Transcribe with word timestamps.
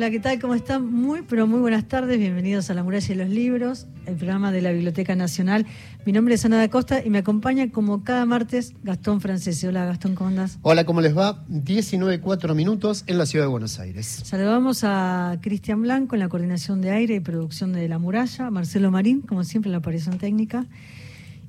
Hola, 0.00 0.10
¿qué 0.10 0.18
tal? 0.18 0.40
¿Cómo 0.40 0.54
están? 0.54 0.90
Muy, 0.90 1.20
pero 1.20 1.46
muy 1.46 1.60
buenas 1.60 1.86
tardes. 1.86 2.18
Bienvenidos 2.18 2.70
a 2.70 2.74
La 2.74 2.82
Muralla 2.82 3.12
y 3.12 3.18
los 3.18 3.28
Libros, 3.28 3.86
el 4.06 4.16
programa 4.16 4.50
de 4.50 4.62
la 4.62 4.72
Biblioteca 4.72 5.14
Nacional. 5.14 5.66
Mi 6.06 6.12
nombre 6.12 6.36
es 6.36 6.44
Ana 6.46 6.56
da 6.56 6.70
Costa 6.70 7.04
y 7.04 7.10
me 7.10 7.18
acompaña 7.18 7.70
como 7.70 8.02
cada 8.02 8.24
martes 8.24 8.72
Gastón 8.82 9.20
Francese. 9.20 9.68
Hola, 9.68 9.84
Gastón, 9.84 10.14
¿cómo 10.14 10.30
andás? 10.30 10.58
Hola, 10.62 10.86
¿cómo 10.86 11.02
les 11.02 11.14
va? 11.14 11.44
19.4 11.48 12.54
minutos 12.54 13.04
en 13.08 13.18
la 13.18 13.26
ciudad 13.26 13.44
de 13.44 13.50
Buenos 13.50 13.78
Aires. 13.78 14.06
Saludamos 14.24 14.84
a 14.84 15.36
Cristian 15.42 15.82
Blanco 15.82 16.16
en 16.16 16.20
la 16.20 16.30
coordinación 16.30 16.80
de 16.80 16.92
aire 16.92 17.16
y 17.16 17.20
producción 17.20 17.74
de 17.74 17.86
La 17.86 17.98
Muralla, 17.98 18.50
Marcelo 18.50 18.90
Marín, 18.90 19.20
como 19.20 19.44
siempre, 19.44 19.68
en 19.68 19.72
la 19.72 19.78
aparición 19.80 20.16
técnica. 20.16 20.64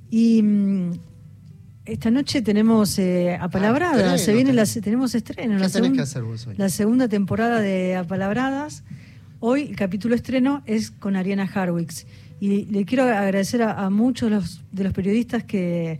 Y 0.10 0.44
mm, 0.44 0.92
esta 1.86 2.12
noche 2.12 2.42
tenemos 2.42 2.98
eh, 3.00 3.38
Apalabradas, 3.40 4.14
Ah, 4.14 4.18
se 4.18 4.34
viene 4.34 4.54
la, 4.54 4.66
tenemos 4.66 5.16
estreno. 5.16 5.56
¿Qué 5.56 5.60
la 5.60 5.70
segun- 5.70 5.96
que 5.96 6.02
hacer 6.02 6.24
vos 6.24 6.46
hoy? 6.48 6.56
La 6.58 6.70
segunda 6.70 7.08
temporada 7.08 7.60
de 7.60 7.96
Apalabradas. 7.96 8.84
Hoy 9.40 9.64
el 9.70 9.76
capítulo 9.76 10.14
estreno 10.16 10.62
es 10.66 10.92
con 10.92 11.16
Ariana 11.16 11.50
Harwix. 11.52 12.06
Y 12.40 12.66
le 12.66 12.86
quiero 12.86 13.04
agradecer 13.04 13.62
a, 13.64 13.84
a 13.86 13.90
muchos 13.90 14.30
de 14.30 14.36
los, 14.36 14.62
de 14.72 14.84
los 14.84 14.94
periodistas 14.94 15.44
que, 15.44 16.00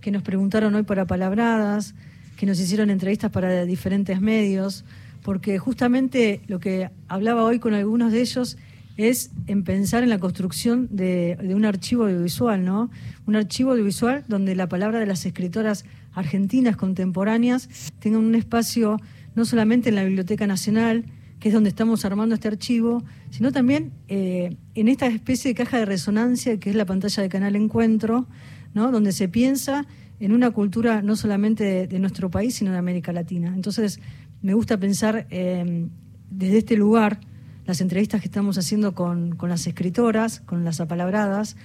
que 0.00 0.10
nos 0.10 0.22
preguntaron 0.22 0.74
hoy 0.74 0.82
por 0.84 0.98
Apalabradas, 1.00 1.94
que 2.36 2.46
nos 2.46 2.60
hicieron 2.60 2.90
entrevistas 2.90 3.30
para 3.30 3.64
diferentes 3.64 4.20
medios, 4.20 4.84
porque 5.22 5.58
justamente 5.58 6.40
lo 6.46 6.60
que 6.60 6.90
hablaba 7.08 7.42
hoy 7.44 7.58
con 7.58 7.74
algunos 7.74 8.12
de 8.12 8.20
ellos 8.20 8.56
es 8.96 9.30
en 9.46 9.62
pensar 9.62 10.02
en 10.02 10.08
la 10.08 10.18
construcción 10.18 10.88
de, 10.90 11.38
un 11.54 11.64
archivo 11.64 12.04
audiovisual, 12.04 12.64
¿no? 12.64 12.90
Un 13.26 13.36
archivo 13.36 13.72
audiovisual 13.72 14.24
donde 14.28 14.54
la 14.54 14.68
palabra 14.68 14.98
de 14.98 15.06
las 15.06 15.26
escritoras 15.26 15.84
argentinas 16.12 16.76
contemporáneas 16.76 17.68
tenga 17.98 18.18
un 18.18 18.34
espacio 18.34 18.98
no 19.34 19.44
solamente 19.44 19.90
en 19.90 19.96
la 19.96 20.04
Biblioteca 20.04 20.46
Nacional, 20.46 21.04
que 21.40 21.48
es 21.48 21.54
donde 21.54 21.68
estamos 21.68 22.06
armando 22.06 22.34
este 22.34 22.48
archivo, 22.48 23.04
sino 23.30 23.52
también 23.52 23.92
eh, 24.08 24.56
en 24.74 24.88
esta 24.88 25.06
especie 25.06 25.50
de 25.50 25.54
caja 25.54 25.78
de 25.78 25.84
resonancia 25.84 26.58
que 26.58 26.70
es 26.70 26.76
la 26.76 26.86
pantalla 26.86 27.22
de 27.22 27.28
Canal 27.28 27.54
Encuentro, 27.54 28.26
¿no? 28.72 28.90
donde 28.90 29.12
se 29.12 29.28
piensa 29.28 29.86
en 30.18 30.32
una 30.32 30.50
cultura 30.50 31.02
no 31.02 31.16
solamente 31.16 31.64
de, 31.64 31.86
de 31.86 31.98
nuestro 31.98 32.30
país, 32.30 32.54
sino 32.54 32.72
de 32.72 32.78
América 32.78 33.12
Latina. 33.12 33.52
Entonces, 33.54 34.00
me 34.40 34.54
gusta 34.54 34.78
pensar 34.78 35.26
eh, 35.28 35.86
desde 36.30 36.58
este 36.58 36.76
lugar 36.76 37.20
las 37.66 37.80
entrevistas 37.80 38.20
que 38.20 38.28
estamos 38.28 38.56
haciendo 38.58 38.94
con, 38.94 39.36
con 39.36 39.48
las 39.48 39.66
escritoras, 39.66 40.40
con 40.40 40.64
las 40.64 40.80
apalabradas, 40.80 41.56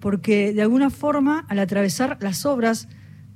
porque 0.00 0.52
de 0.52 0.62
alguna 0.62 0.90
forma, 0.90 1.46
al 1.48 1.60
atravesar 1.60 2.18
las 2.20 2.44
obras 2.44 2.88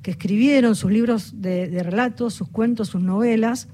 que 0.02 0.10
escribieron, 0.10 0.74
sus 0.76 0.90
libros 0.90 1.40
de, 1.40 1.68
de 1.68 1.82
relatos, 1.82 2.34
sus 2.34 2.48
cuentos, 2.48 2.88
sus 2.88 3.02
novelas, 3.02 3.68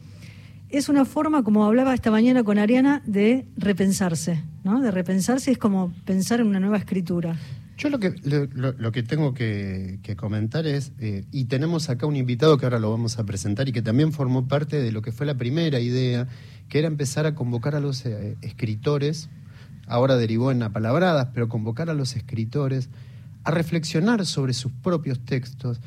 es 0.69 0.89
una 0.89 1.05
forma, 1.05 1.42
como 1.42 1.65
hablaba 1.65 1.95
esta 1.95 2.11
mañana 2.11 2.42
con 2.42 2.59
Ariana, 2.59 3.03
de 3.06 3.47
repensarse, 3.56 4.42
¿no? 4.65 4.81
De 4.81 4.91
repensarse 4.91 5.53
es 5.53 5.59
como 5.59 5.92
pensar 6.05 6.41
en 6.41 6.48
una 6.48 6.61
nueva 6.61 6.78
escritura. 6.78 7.37
Yo 7.77 7.89
lo 7.89 7.98
que, 7.98 8.14
lo, 8.22 8.92
que 8.92 9.03
tengo 9.03 9.34
que, 9.34 9.98
que 10.03 10.14
comentar 10.14 10.67
es, 10.67 10.92
eh, 11.00 11.25
y 11.33 11.47
tenemos 11.47 11.91
acá 11.91 12.06
un 12.06 12.14
invitado 12.14 12.56
que 12.56 12.66
ahora 12.66 12.78
lo 12.78 12.91
vamos 12.91 13.19
a 13.19 13.25
presentar 13.25 13.69
y 13.69 13.72
que 13.72 13.83
también 13.83 14.12
formó 14.12 14.47
parte 14.47 14.81
de 14.81 14.92
lo 14.92 15.03
que 15.03 15.11
fue 15.11 15.27
la 15.27 15.34
primera 15.34 15.81
idea, 15.81 16.28
que 16.69 16.78
era 16.78 16.86
empezar 16.86 17.27
a 17.27 17.34
convocar 17.34 17.75
a 17.75 17.81
los 17.81 18.06
eh, 18.06 18.36
escritores, 18.42 19.28
ahora 19.89 20.16
derivó 20.16 20.53
en 20.53 20.62
apalabradas, 20.62 21.28
pero 21.34 21.48
convocar 21.48 21.91
a 21.91 21.94
los 21.94 22.14
escritores 22.14 22.91
a 23.42 23.50
reflexionar 23.50 24.25
sobre 24.25 24.55
sus 24.55 24.70
propios 24.70 25.19
textos, 25.25 25.81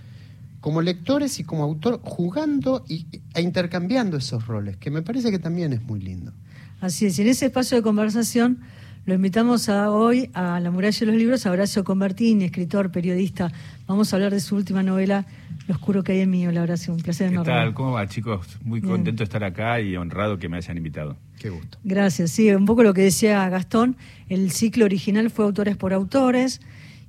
como 0.59 0.81
lectores 0.81 1.39
y 1.39 1.45
como 1.45 1.63
autor, 1.63 2.01
jugando 2.03 2.83
y, 2.87 3.05
e 3.33 3.41
intercambiando 3.41 4.17
esos 4.17 4.45
roles, 4.45 4.75
que 4.75 4.91
me 4.91 5.01
parece 5.01 5.31
que 5.31 5.39
también 5.39 5.71
es 5.71 5.81
muy 5.83 6.01
lindo. 6.01 6.33
Así 6.81 7.05
es, 7.05 7.17
y 7.17 7.21
en 7.21 7.29
ese 7.29 7.45
espacio 7.47 7.77
de 7.77 7.83
conversación 7.83 8.59
lo 9.07 9.13
invitamos 9.13 9.69
a 9.69 9.89
hoy 9.89 10.29
a 10.33 10.59
La 10.59 10.69
muralla 10.69 10.99
de 10.99 11.05
los 11.05 11.15
libros, 11.15 11.45
a 11.45 11.51
Horacio 11.51 11.85
Convertini, 11.85 12.43
escritor, 12.43 12.91
periodista. 12.91 13.49
Vamos 13.87 14.11
a 14.11 14.17
hablar 14.17 14.33
de 14.33 14.41
su 14.41 14.57
última 14.57 14.83
novela, 14.83 15.25
Lo 15.65 15.75
oscuro 15.75 16.03
que 16.03 16.11
hay 16.11 16.19
en 16.19 16.29
mí. 16.29 16.45
Hola 16.45 16.63
Horacio, 16.63 16.93
un 16.93 16.99
placer 16.99 17.29
¿Qué 17.29 17.35
enorme. 17.35 17.53
tal? 17.53 17.73
¿Cómo 17.73 17.93
va, 17.93 18.05
chicos? 18.07 18.59
Muy 18.63 18.81
Bien. 18.81 18.91
contento 18.91 19.19
de 19.19 19.23
estar 19.23 19.45
acá 19.45 19.79
y 19.79 19.95
honrado 19.95 20.37
que 20.37 20.49
me 20.49 20.57
hayan 20.57 20.75
invitado. 20.75 21.15
Qué 21.39 21.49
gusto. 21.49 21.77
Gracias, 21.85 22.31
sí, 22.31 22.49
un 22.51 22.65
poco 22.65 22.83
lo 22.83 22.93
que 22.93 23.01
decía 23.01 23.47
Gastón, 23.47 23.95
el 24.27 24.51
ciclo 24.51 24.83
original 24.83 25.29
fue 25.29 25.45
Autores 25.45 25.77
por 25.77 25.93
Autores 25.93 26.59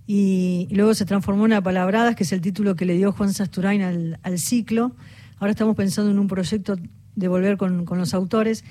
y, 0.07 0.69
y 0.71 0.75
luego 0.77 0.95
se 0.95 1.05
transformó 1.05 1.47
en 1.47 1.55
Apalabradas, 1.55 2.15
que 2.15 2.23
es 2.23 2.31
el 2.31 2.41
título 2.41 2.77
que 2.77 2.85
le 2.85 2.95
dio 2.95 3.11
Juan 3.11 3.35
Sasturain 3.35 3.83
al, 3.83 4.21
al 4.23 4.39
ciclo. 4.39 4.93
Ahora 5.41 5.51
estamos 5.51 5.75
pensando 5.75 6.13
en 6.13 6.21
un 6.21 6.29
proyecto 6.29 6.77
de 7.17 7.27
volver 7.27 7.57
con, 7.57 7.85
con 7.85 7.99
los 7.99 8.15
autores. 8.15 8.65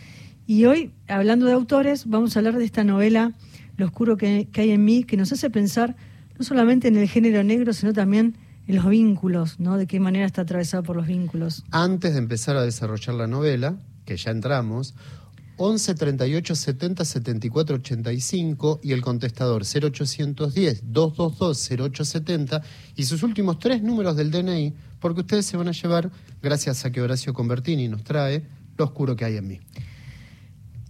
Y 0.47 0.63
hoy, 0.63 0.93
hablando 1.09 1.45
de 1.45 1.51
autores, 1.51 2.05
vamos 2.07 2.35
a 2.35 2.39
hablar 2.39 2.57
de 2.57 2.63
esta 2.63 2.85
novela, 2.85 3.33
Lo 3.75 3.85
oscuro 3.85 4.15
que, 4.15 4.47
que 4.51 4.61
hay 4.61 4.71
en 4.71 4.85
mí, 4.85 5.03
que 5.03 5.17
nos 5.17 5.31
hace 5.33 5.49
pensar 5.49 5.95
no 6.39 6.45
solamente 6.45 6.87
en 6.87 6.95
el 6.95 7.09
género 7.09 7.43
negro, 7.43 7.73
sino 7.73 7.91
también 7.91 8.37
en 8.65 8.75
los 8.77 8.87
vínculos, 8.87 9.59
¿no? 9.59 9.77
De 9.77 9.87
qué 9.87 9.99
manera 9.99 10.25
está 10.25 10.43
atravesado 10.43 10.83
por 10.83 10.95
los 10.95 11.05
vínculos. 11.05 11.65
Antes 11.71 12.13
de 12.13 12.19
empezar 12.19 12.55
a 12.55 12.63
desarrollar 12.63 13.15
la 13.15 13.27
novela, 13.27 13.75
que 14.05 14.15
ya 14.15 14.31
entramos, 14.31 14.95
11 15.57 15.95
38 15.95 16.55
70 16.55 17.03
74 17.03 17.75
85 17.75 18.79
y 18.83 18.93
el 18.93 19.01
contestador 19.01 19.63
0810 19.63 20.81
222 20.93 21.71
0870 21.71 22.61
y 22.95 23.03
sus 23.03 23.21
últimos 23.21 23.59
tres 23.59 23.83
números 23.83 24.15
del 24.15 24.31
DNI, 24.31 24.73
porque 24.99 25.21
ustedes 25.21 25.45
se 25.45 25.57
van 25.57 25.67
a 25.67 25.71
llevar, 25.71 26.09
gracias 26.41 26.85
a 26.85 26.91
que 26.91 27.01
Horacio 27.01 27.33
Convertini 27.33 27.89
nos 27.89 28.03
trae, 28.03 28.43
lo 28.77 28.85
oscuro 28.85 29.15
que 29.15 29.25
hay 29.25 29.35
en 29.37 29.47
mí. 29.47 29.59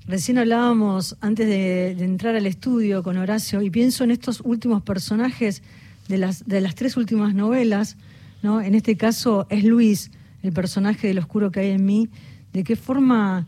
Recién 0.08 0.38
hablábamos 0.38 1.18
antes 1.20 1.48
de, 1.48 1.94
de 1.94 2.06
entrar 2.06 2.34
al 2.38 2.46
estudio 2.46 3.04
con 3.04 3.18
Horacio 3.18 3.62
y 3.62 3.70
pienso 3.70 4.06
en 4.06 4.12
estos 4.12 4.40
últimos 4.46 4.82
personajes 4.82 5.64
de 6.08 6.18
las, 6.18 6.48
de 6.48 6.62
las 6.62 6.76
tres 6.76 6.96
últimas 6.96 7.36
novelas, 7.36 7.98
¿no? 8.42 8.62
En 8.62 8.74
este 8.74 8.96
caso 8.96 9.48
es 9.50 9.66
Luis, 9.66 10.12
el 10.44 10.54
personaje 10.54 11.08
del 11.08 11.20
oscuro 11.20 11.52
que 11.52 11.60
hay 11.60 11.72
en 11.72 11.86
mí, 11.86 12.08
de 12.54 12.64
qué 12.64 12.78
forma, 12.78 13.48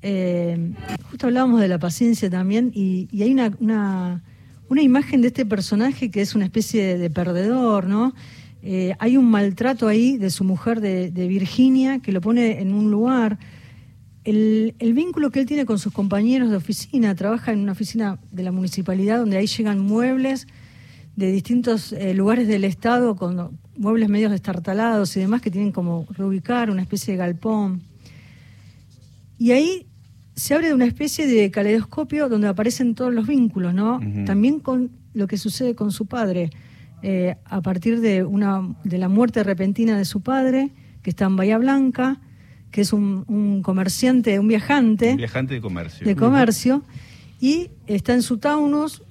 eh, 0.00 0.72
justo 1.10 1.26
hablábamos 1.26 1.60
de 1.60 1.66
la 1.66 1.80
paciencia 1.80 2.30
también 2.30 2.70
y, 2.72 3.08
y 3.10 3.22
hay 3.22 3.32
una, 3.32 3.52
una, 3.58 4.22
una 4.68 4.82
imagen 4.82 5.22
de 5.22 5.28
este 5.28 5.44
personaje 5.44 6.12
que 6.12 6.20
es 6.20 6.36
una 6.36 6.44
especie 6.44 6.84
de, 6.84 6.98
de 6.98 7.10
perdedor, 7.10 7.88
¿no? 7.88 8.14
Eh, 8.62 8.94
hay 9.00 9.16
un 9.16 9.28
maltrato 9.28 9.88
ahí 9.88 10.18
de 10.18 10.30
su 10.30 10.44
mujer 10.44 10.80
de, 10.80 11.10
de 11.10 11.26
Virginia 11.26 11.98
que 11.98 12.12
lo 12.12 12.20
pone 12.20 12.60
en 12.60 12.72
un 12.72 12.92
lugar 12.92 13.38
el, 14.26 14.74
el 14.80 14.92
vínculo 14.92 15.30
que 15.30 15.40
él 15.40 15.46
tiene 15.46 15.64
con 15.64 15.78
sus 15.78 15.92
compañeros 15.92 16.50
de 16.50 16.56
oficina, 16.56 17.14
trabaja 17.14 17.52
en 17.52 17.60
una 17.60 17.72
oficina 17.72 18.18
de 18.32 18.42
la 18.42 18.50
municipalidad 18.50 19.20
donde 19.20 19.36
ahí 19.36 19.46
llegan 19.46 19.78
muebles 19.78 20.48
de 21.14 21.30
distintos 21.30 21.92
eh, 21.92 22.12
lugares 22.12 22.48
del 22.48 22.64
Estado, 22.64 23.14
con 23.14 23.58
muebles 23.76 24.08
medios 24.08 24.32
destartalados 24.32 25.16
y 25.16 25.20
demás 25.20 25.42
que 25.42 25.50
tienen 25.52 25.70
como 25.70 26.06
reubicar 26.10 26.70
una 26.70 26.82
especie 26.82 27.12
de 27.12 27.18
galpón. 27.18 27.82
Y 29.38 29.52
ahí 29.52 29.86
se 30.34 30.54
abre 30.54 30.74
una 30.74 30.86
especie 30.86 31.28
de 31.28 31.50
caleidoscopio 31.52 32.28
donde 32.28 32.48
aparecen 32.48 32.96
todos 32.96 33.14
los 33.14 33.28
vínculos, 33.28 33.74
¿no? 33.74 34.00
También 34.26 34.58
con 34.58 34.90
lo 35.14 35.26
que 35.28 35.38
sucede 35.38 35.74
con 35.74 35.92
su 35.92 36.06
padre, 36.06 36.50
eh, 37.02 37.36
a 37.44 37.62
partir 37.62 38.00
de, 38.00 38.24
una, 38.24 38.74
de 38.82 38.98
la 38.98 39.08
muerte 39.08 39.44
repentina 39.44 39.96
de 39.96 40.04
su 40.04 40.20
padre, 40.20 40.72
que 41.02 41.10
está 41.10 41.26
en 41.26 41.36
Bahía 41.36 41.58
Blanca, 41.58 42.20
que 42.76 42.82
es 42.82 42.92
un, 42.92 43.24
un 43.26 43.62
comerciante, 43.62 44.38
un 44.38 44.48
viajante 44.48 45.12
Un 45.12 45.16
viajante 45.16 45.54
de 45.54 45.62
comercio. 45.62 46.06
de 46.06 46.14
comercio, 46.14 46.82
y 47.40 47.70
está 47.86 48.12
en 48.12 48.20
su 48.20 48.36
Taunus 48.36 49.02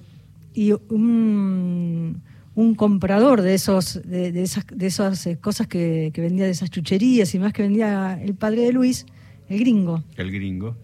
y 0.54 0.70
un, 0.70 2.22
un 2.54 2.74
comprador 2.76 3.42
de 3.42 3.54
esos 3.54 4.00
de, 4.04 4.30
de 4.30 4.42
esas, 4.44 4.64
de 4.72 4.86
esas 4.86 5.26
eh, 5.26 5.38
cosas 5.40 5.66
que, 5.66 6.12
que 6.14 6.20
vendía, 6.20 6.44
de 6.44 6.52
esas 6.52 6.70
chucherías 6.70 7.34
y 7.34 7.40
más 7.40 7.52
que 7.52 7.62
vendía 7.62 8.22
el 8.22 8.36
padre 8.36 8.60
de 8.62 8.72
Luis, 8.72 9.04
el 9.48 9.58
gringo, 9.58 10.04
El 10.16 10.30
gringo. 10.30 10.76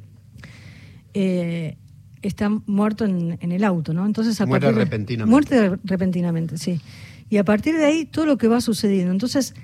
eh, 1.15 1.77
está 2.21 2.49
muerto 2.67 3.05
en, 3.05 3.39
en 3.41 3.53
el 3.53 3.63
auto, 3.63 3.93
¿no? 3.95 4.05
Entonces 4.07 4.41
a 4.41 4.47
de- 4.47 4.73
repentinamente. 4.73 5.31
Muerte 5.31 5.79
repentinamente, 5.85 6.59
sí. 6.59 6.81
Y 7.31 7.37
a 7.37 7.45
partir 7.45 7.77
de 7.77 7.85
ahí 7.85 8.05
todo 8.07 8.27
lo 8.27 8.37
que 8.39 8.49
va 8.49 8.61
sucediendo. 8.61 9.13
Entonces 9.13 9.55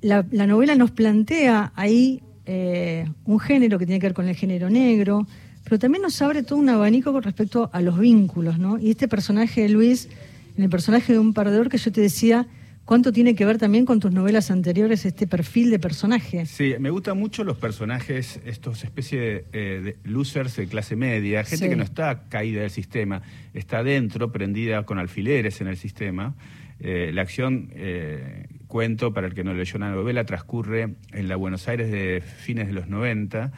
la, 0.00 0.24
la 0.30 0.46
novela 0.46 0.74
nos 0.76 0.90
plantea 0.90 1.72
ahí 1.76 2.22
eh, 2.46 3.06
un 3.24 3.38
género 3.38 3.78
que 3.78 3.86
tiene 3.86 4.00
que 4.00 4.06
ver 4.06 4.14
con 4.14 4.28
el 4.28 4.34
género 4.36 4.70
negro, 4.70 5.26
pero 5.64 5.78
también 5.78 6.02
nos 6.02 6.20
abre 6.22 6.42
todo 6.42 6.58
un 6.58 6.68
abanico 6.68 7.12
con 7.12 7.22
respecto 7.22 7.70
a 7.72 7.80
los 7.80 7.98
vínculos, 7.98 8.58
¿no? 8.58 8.78
Y 8.78 8.90
este 8.90 9.08
personaje 9.08 9.62
de 9.62 9.68
Luis, 9.68 10.08
en 10.56 10.64
el 10.64 10.70
personaje 10.70 11.12
de 11.12 11.18
un 11.18 11.32
perdedor 11.34 11.68
que 11.68 11.78
yo 11.78 11.92
te 11.92 12.00
decía, 12.00 12.46
¿cuánto 12.84 13.12
tiene 13.12 13.36
que 13.36 13.44
ver 13.44 13.58
también 13.58 13.84
con 13.84 14.00
tus 14.00 14.10
novelas 14.10 14.50
anteriores 14.50 15.04
este 15.04 15.28
perfil 15.28 15.70
de 15.70 15.78
personaje? 15.78 16.44
Sí, 16.46 16.74
me 16.80 16.90
gustan 16.90 17.18
mucho 17.18 17.44
los 17.44 17.56
personajes, 17.58 18.40
estos 18.44 18.82
especie 18.82 19.20
de, 19.20 19.44
eh, 19.52 19.80
de 19.84 19.96
losers 20.10 20.56
de 20.56 20.66
clase 20.66 20.96
media, 20.96 21.44
gente 21.44 21.64
Sí. 21.66 21.70
que 21.70 21.76
no 21.76 21.84
está 21.84 22.24
caída 22.28 22.62
del 22.62 22.70
sistema, 22.70 23.22
está 23.54 23.84
dentro, 23.84 24.32
prendida 24.32 24.84
con 24.84 24.98
alfileres 24.98 25.60
en 25.60 25.68
el 25.68 25.76
sistema. 25.76 26.34
Eh, 26.80 27.10
la 27.12 27.20
acción, 27.22 27.68
eh, 27.74 28.46
cuento, 28.70 29.12
para 29.12 29.26
el 29.26 29.34
que 29.34 29.44
no 29.44 29.52
leyó 29.52 29.78
la 29.78 29.90
novela, 29.90 30.24
transcurre 30.24 30.94
en 31.12 31.28
la 31.28 31.36
Buenos 31.36 31.68
Aires 31.68 31.90
de 31.90 32.22
fines 32.22 32.68
de 32.68 32.72
los 32.72 32.88
90, 32.88 33.52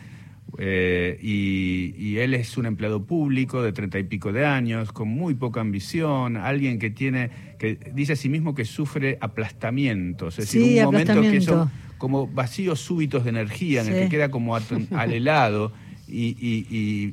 Eh, 0.58 1.18
y, 1.22 2.18
él 2.18 2.34
es 2.34 2.58
un 2.58 2.66
empleado 2.66 3.04
público 3.04 3.62
de 3.62 3.72
treinta 3.72 3.98
y 3.98 4.04
pico 4.04 4.32
de 4.32 4.44
años, 4.44 4.92
con 4.92 5.08
muy 5.08 5.34
poca 5.34 5.60
ambición, 5.60 6.36
alguien 6.36 6.78
que 6.78 6.90
tiene, 6.90 7.30
que 7.58 7.78
dice 7.94 8.12
a 8.12 8.16
sí 8.16 8.28
mismo 8.28 8.54
que 8.54 8.64
sufre 8.64 9.16
aplastamientos, 9.20 10.38
es 10.38 10.52
decir, 10.52 10.84
un 10.84 10.92
momento 10.92 11.20
que 11.22 11.40
son 11.40 11.70
como 11.96 12.26
vacíos 12.26 12.80
súbitos 12.80 13.24
de 13.24 13.30
energía, 13.30 13.80
en 13.80 13.88
el 13.88 14.02
que 14.02 14.08
queda 14.10 14.30
como 14.30 14.54
alelado 14.90 15.72
y, 16.06 16.36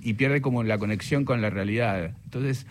y, 0.03 0.13
pierde 0.15 0.41
como 0.41 0.63
la 0.63 0.77
conexión 0.77 1.23
con 1.23 1.41
la 1.41 1.49
realidad. 1.49 2.11
Entonces, 2.25 2.65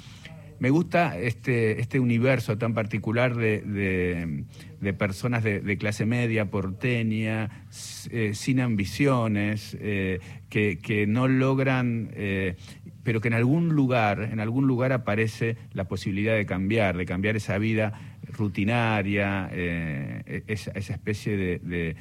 me 0.60 0.70
gusta 0.70 1.18
este, 1.18 1.80
este 1.80 2.00
universo 2.00 2.58
tan 2.58 2.74
particular 2.74 3.36
de, 3.36 4.44
de, 4.80 4.92
personas 4.92 5.44
de, 5.44 5.78
clase 5.78 6.04
media, 6.04 6.50
porteña, 6.50 7.66
eh, 8.10 8.32
sin 8.34 8.60
ambiciones, 8.60 9.76
eh, 9.80 10.20
que, 10.48 10.78
que, 10.78 11.06
no 11.06 11.28
logran, 11.28 12.10
eh, 12.14 12.56
pero 13.04 13.20
que 13.20 13.28
en 13.28 13.34
algún 13.34 13.68
lugar, 13.70 14.22
en 14.32 14.40
algún 14.40 14.66
lugar 14.66 14.92
aparece 14.92 15.56
la 15.72 15.86
posibilidad 15.86 16.34
de 16.34 16.46
cambiar, 16.46 16.96
de 16.96 17.06
cambiar 17.06 17.36
esa 17.36 17.56
vida 17.58 17.92
rutinaria, 18.22 19.48
esa, 19.52 20.72
esa, 20.72 20.92
especie 20.92 21.36
de, 21.36 21.96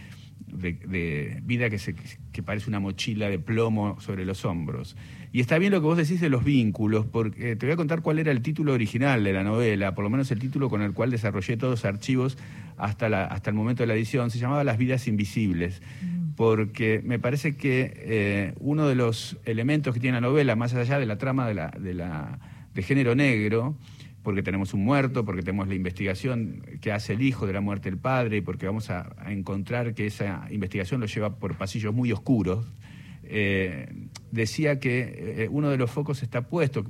vida 0.48 1.70
que, 1.70 1.78
se, 1.78 1.96
que 2.32 2.44
parece 2.44 2.70
una 2.70 2.80
mochila 2.80 3.30
de 3.30 3.40
plomo 3.40 4.00
sobre 4.00 4.26
los 4.26 4.46
hombros. 4.46 4.96
Y 5.32 5.42
está 5.42 5.58
bien 5.58 5.72
lo 5.72 5.82
que 5.82 5.88
vos 5.88 5.98
decís 5.98 6.22
de 6.22 6.30
los 6.30 6.44
vínculos, 6.44 7.06
porque 7.06 7.56
te 7.56 7.66
voy 7.66 7.74
a 7.74 7.76
contar 7.76 8.02
cuál 8.02 8.20
era 8.20 8.32
el 8.32 8.42
título 8.42 8.74
original 8.74 9.24
de 9.24 9.34
la 9.34 9.44
novela, 9.44 9.94
por 9.94 10.04
lo 10.04 10.10
menos 10.10 10.32
el 10.32 10.40
título 10.40 10.70
con 10.70 10.82
el 10.82 10.94
cual 10.94 11.12
desarrollé 11.12 11.58
todos 11.58 11.72
los 11.72 11.86
archivos 11.86 12.38
hasta, 12.78 13.10
la, 13.10 13.26
hasta 13.26 13.50
el 13.50 13.56
momento 13.56 13.84
de 13.84 13.88
la 13.88 13.94
edición, 13.94 14.32
se 14.32 14.40
llamaba 14.40 14.64
Las 14.64 14.78
vidas 14.78 15.08
invisibles, 15.08 15.82
mm. 16.02 16.36
porque 16.36 17.02
me 17.04 17.20
parece 17.20 17.58
que 17.58 17.94
eh, 17.96 18.54
uno 18.60 18.88
de 18.88 18.96
los 18.96 19.38
elementos 19.46 19.94
que 19.94 20.00
tiene 20.00 20.18
la 20.18 20.28
novela, 20.28 20.56
más 20.56 20.74
allá 20.74 20.98
de 21.00 21.06
la 21.06 21.18
trama 21.18 21.48
de, 21.48 21.54
la, 21.54 21.72
de, 21.72 21.94
la, 21.94 22.40
de 22.74 22.82
género 22.84 23.16
negro, 23.16 23.76
porque 24.28 24.44
tenemos 24.44 24.74
un 24.74 24.84
muerto, 24.84 25.24
porque 25.24 25.42
tenemos 25.42 25.70
la 25.70 25.76
investigación 25.76 26.62
que 26.82 26.92
hace 26.92 27.14
el 27.14 27.22
hijo 27.22 27.48
de 27.48 27.54
la 27.54 27.62
muerte 27.62 27.90
del 27.90 27.98
padre, 27.98 28.36
y 28.36 28.42
porque 28.42 28.66
vamos 28.66 28.90
a, 28.90 29.16
encontrar 29.30 29.94
que 29.94 30.06
esa 30.06 30.46
investigación 30.52 31.00
lo 31.00 31.08
lleva 31.08 31.38
por 31.38 31.56
pasillos 31.56 31.94
muy 31.94 32.12
oscuros, 32.12 32.66
eh, 33.24 33.88
decía 34.30 34.82
que 34.82 35.44
eh, 35.44 35.48
uno 35.50 35.70
de 35.70 35.78
los 35.78 35.90
focos 35.90 36.24
está 36.24 36.42
puesto 36.42 36.84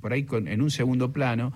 por 0.00 0.12
ahí 0.12 0.24
en 0.30 0.62
un 0.62 0.70
segundo 0.70 1.12
plano 1.12 1.52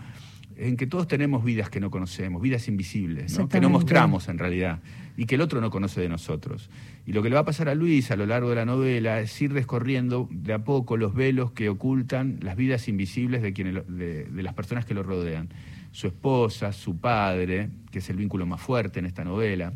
en 0.56 0.76
que 0.76 0.88
todos 0.88 1.06
tenemos 1.06 1.44
vidas 1.44 1.70
que 1.70 1.78
no 1.78 1.92
conocemos, 1.92 2.42
vidas 2.42 2.66
invisibles, 2.66 3.40
que 3.48 3.60
no 3.60 3.70
mostramos 3.70 4.28
en 4.28 4.36
realidad 4.36 4.80
y 5.16 5.26
que 5.26 5.34
el 5.34 5.40
otro 5.40 5.60
no 5.60 5.70
conoce 5.70 6.00
de 6.00 6.08
nosotros. 6.08 6.70
Y 7.06 7.12
lo 7.12 7.22
que 7.22 7.28
le 7.28 7.34
va 7.34 7.42
a 7.42 7.44
pasar 7.44 7.68
a 7.68 7.74
Luis 7.74 8.10
a 8.10 8.16
lo 8.16 8.26
largo 8.26 8.50
de 8.50 8.56
la 8.56 8.64
novela 8.64 9.20
es 9.20 9.40
ir 9.40 9.52
descorriendo 9.52 10.28
de 10.30 10.52
a 10.52 10.64
poco 10.64 10.96
los 10.96 11.14
velos 11.14 11.52
que 11.52 11.68
ocultan 11.68 12.38
las 12.42 12.56
vidas 12.56 12.88
invisibles 12.88 13.42
de, 13.42 13.52
quienes, 13.52 13.86
de, 13.88 14.28
las 14.42 14.54
personas 14.54 14.84
que 14.84 14.94
lo 14.94 15.02
rodean. 15.02 15.48
Su 15.92 16.06
esposa, 16.06 16.72
su 16.72 16.98
padre, 16.98 17.70
que 17.90 17.98
es 17.98 18.10
el 18.10 18.16
vínculo 18.16 18.46
más 18.46 18.60
fuerte 18.60 19.00
en 19.00 19.06
esta 19.06 19.24
novela, 19.24 19.72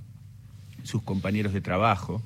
sus 0.83 1.03
compañeros 1.03 1.53
de 1.53 1.61
trabajo. 1.61 2.23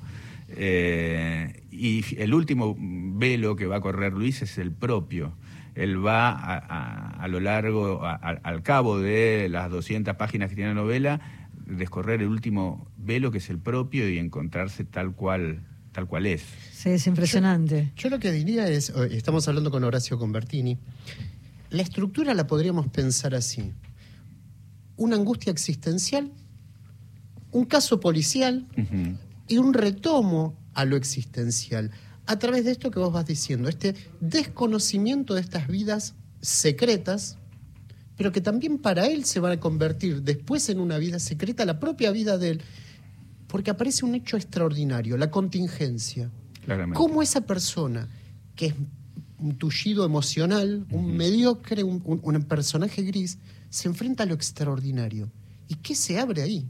Eh, 0.49 1.63
y 1.71 2.03
el 2.17 2.33
último 2.33 2.75
velo 2.79 3.55
que 3.55 3.65
va 3.65 3.77
a 3.77 3.81
correr 3.81 4.13
Luis 4.13 4.41
es 4.41 4.57
el 4.57 4.71
propio. 4.71 5.33
Él 5.75 6.05
va 6.05 6.31
a, 6.31 7.27
lo 7.29 7.39
largo, 7.39 8.01
al 8.03 8.63
cabo 8.63 8.99
de 8.99 9.47
las 9.49 9.69
200 9.71 10.15
páginas 10.17 10.49
que 10.49 10.55
tiene 10.55 10.73
la 10.73 10.81
novela, 10.81 11.21
descorrer 11.69 12.21
el 12.21 12.27
último 12.27 12.87
velo 12.97 13.31
que 13.31 13.37
es 13.39 13.49
el 13.49 13.59
propio 13.59 14.09
y 14.09 14.17
encontrarse 14.17 14.83
tal 14.83 15.13
cual, 15.13 15.63
tal 15.91 16.07
cual 16.07 16.25
es. 16.25 16.43
Sí, 16.71 16.89
es 16.89 17.07
impresionante. 17.07 17.91
Yo, 17.95 18.09
lo 18.09 18.19
que 18.19 18.31
diría 18.31 18.67
es, 18.67 18.89
estamos 19.11 19.47
hablando 19.47 19.71
con 19.71 19.83
Horacio 19.83 20.17
Convertini, 20.17 20.77
la 21.69 21.81
estructura 21.81 22.33
la 22.33 22.47
podríamos 22.47 22.87
pensar 22.87 23.35
así. 23.35 23.71
Una 24.97 25.15
angustia 25.15 25.51
existencial, 25.51 26.31
un 27.51 27.65
caso 27.65 27.99
policial, 27.99 28.67
y 29.47 29.57
un 29.57 29.73
retomo 29.73 30.55
a 30.73 30.85
lo 30.85 30.95
existencial 30.95 31.91
a 32.29 32.37
través 32.37 32.63
de 32.63 32.69
esto 32.69 32.91
que 32.91 32.99
vos 32.99 33.11
vas 33.11 33.25
diciendo, 33.25 33.69
este 33.69 33.95
desconocimiento 34.21 35.33
de 35.33 35.41
estas 35.41 35.67
vidas 35.67 36.13
secretas, 36.41 37.38
pero 38.19 38.33
que 38.33 38.41
también 38.41 38.79
para 38.79 39.07
él 39.07 39.23
se 39.23 39.39
van 39.39 39.53
a 39.53 39.59
convertir 39.61 40.23
después 40.23 40.67
en 40.67 40.81
una 40.81 40.97
vida 40.97 41.19
secreta, 41.19 41.63
la 41.63 41.79
propia 41.79 42.11
vida 42.11 42.37
de 42.37 42.49
él, 42.49 42.61
porque 43.47 43.71
aparece 43.71 44.03
un 44.03 44.13
hecho 44.13 44.35
extraordinario, 44.35 45.15
la 45.15 45.31
contingencia. 45.31 46.29
¿Cómo 46.95 47.21
esa 47.21 47.39
persona, 47.39 48.09
que 48.57 48.65
es 48.65 48.73
un 49.37 49.55
tullido 49.57 50.03
emocional, 50.03 50.85
un 50.91 51.15
mediocre, 51.15 51.81
un, 51.81 52.45
personaje 52.45 53.03
gris, 53.03 53.37
se 53.69 53.87
enfrenta 53.87 54.23
a 54.23 54.25
lo 54.25 54.33
extraordinario? 54.33 55.31
¿Y 55.69 55.75
qué 55.75 55.95
se 55.95 56.19
abre 56.19 56.41
ahí? 56.41 56.65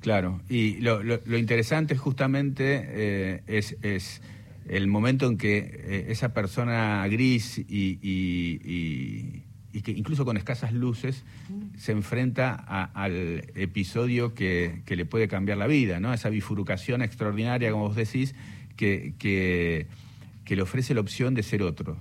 Claro, 0.00 0.42
y 0.46 0.74
lo, 0.80 1.00
interesante 1.38 1.96
justamente 1.96 2.84
eh, 2.86 3.42
es, 3.46 4.20
el 4.68 4.88
momento 4.88 5.26
en 5.26 5.38
que 5.38 5.56
eh, 5.56 6.06
esa 6.10 6.34
persona 6.34 7.08
gris 7.08 7.64
y, 7.66 9.45
que 9.82 9.92
incluso 9.92 10.24
con 10.24 10.36
escasas 10.36 10.72
luces 10.72 11.24
se 11.76 11.92
enfrenta 11.92 12.54
al 12.54 13.44
episodio 13.54 14.34
que, 14.34 14.82
le 14.86 15.04
puede 15.04 15.28
cambiar 15.28 15.58
la 15.58 15.66
vida, 15.66 16.00
¿no? 16.00 16.12
Esa 16.12 16.28
bifurcación 16.28 17.02
extraordinaria, 17.02 17.70
como 17.70 17.88
vos 17.88 17.96
decís, 17.96 18.34
que, 18.76 19.14
que, 19.18 19.86
le 20.54 20.62
ofrece 20.62 20.94
la 20.94 21.00
opción 21.00 21.34
de 21.34 21.42
ser 21.42 21.62
otro. 21.62 21.98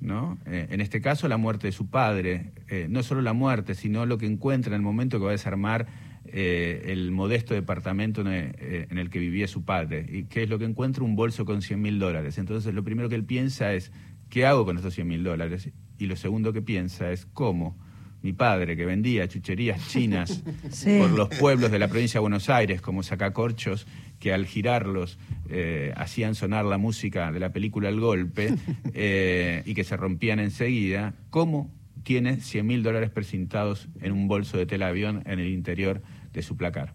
¿no? 0.00 0.36
Eh, 0.44 0.66
en 0.70 0.82
este 0.82 1.00
caso, 1.00 1.26
la 1.26 1.38
muerte 1.38 1.68
de 1.68 1.72
su 1.72 1.88
padre, 1.88 2.52
no 2.90 3.02
solo 3.02 3.22
la 3.22 3.32
muerte, 3.32 3.74
sino 3.74 4.04
lo 4.04 4.18
que 4.18 4.26
encuentra 4.26 4.74
en 4.74 4.76
el 4.76 4.82
momento 4.82 5.18
que 5.18 5.24
va 5.24 5.30
a 5.30 5.32
desarmar 5.32 5.86
eh, 6.32 6.92
el 6.92 7.12
modesto 7.12 7.54
departamento 7.54 8.22
eh, 8.26 8.86
en 8.90 8.98
el, 8.98 9.10
que 9.10 9.18
vivía 9.18 9.46
su 9.46 9.64
padre. 9.64 10.06
¿Y 10.08 10.24
qué 10.24 10.42
es 10.42 10.48
lo 10.48 10.58
que 10.58 10.64
encuentra? 10.64 11.04
Un 11.04 11.14
bolso 11.14 11.44
con 11.44 11.62
100 11.62 11.80
mil 11.80 11.98
dólares. 11.98 12.38
Entonces 12.38 12.74
lo 12.74 12.82
primero 12.82 13.08
que 13.08 13.14
él 13.14 13.24
piensa 13.24 13.72
es, 13.74 13.92
¿qué 14.28 14.46
hago 14.46 14.64
con 14.64 14.76
estos 14.76 14.94
100 14.94 15.06
mil 15.06 15.22
dólares? 15.24 15.70
Y 15.98 16.06
lo 16.06 16.16
segundo 16.16 16.52
que 16.52 16.62
piensa 16.62 17.10
es, 17.12 17.26
¿cómo? 17.26 17.76
Mi 18.22 18.32
padre, 18.32 18.76
que 18.76 18.84
vendía 18.84 19.28
chucherías 19.28 19.86
chinas 19.88 20.42
por 20.98 21.10
los 21.10 21.28
pueblos 21.28 21.70
de 21.70 21.78
la 21.78 21.88
provincia 21.88 22.18
de 22.18 22.22
Buenos 22.22 22.50
Aires, 22.50 22.80
como 22.80 23.02
sacacorchos, 23.02 23.86
que 24.18 24.32
al 24.32 24.46
girarlos 24.46 25.18
eh, 25.48 25.92
hacían 25.96 26.34
sonar 26.34 26.64
la 26.64 26.78
música 26.78 27.30
de 27.30 27.40
la 27.40 27.52
película 27.52 27.88
El 27.88 28.00
Golpe 28.00 28.54
y 29.64 29.74
que 29.74 29.84
se 29.84 29.96
rompían 29.96 30.40
enseguida, 30.40 31.14
¿cómo 31.30 31.70
tiene 32.06 32.40
100 32.40 32.64
mil 32.64 32.82
dólares 32.84 33.10
precintados 33.10 33.88
en 34.00 34.12
un 34.12 34.28
bolso 34.28 34.56
de 34.56 34.64
tela 34.64 34.86
avión 34.86 35.24
en 35.26 35.40
el 35.40 35.48
interior 35.48 36.02
de 36.32 36.42
su 36.42 36.56
placar. 36.56 36.94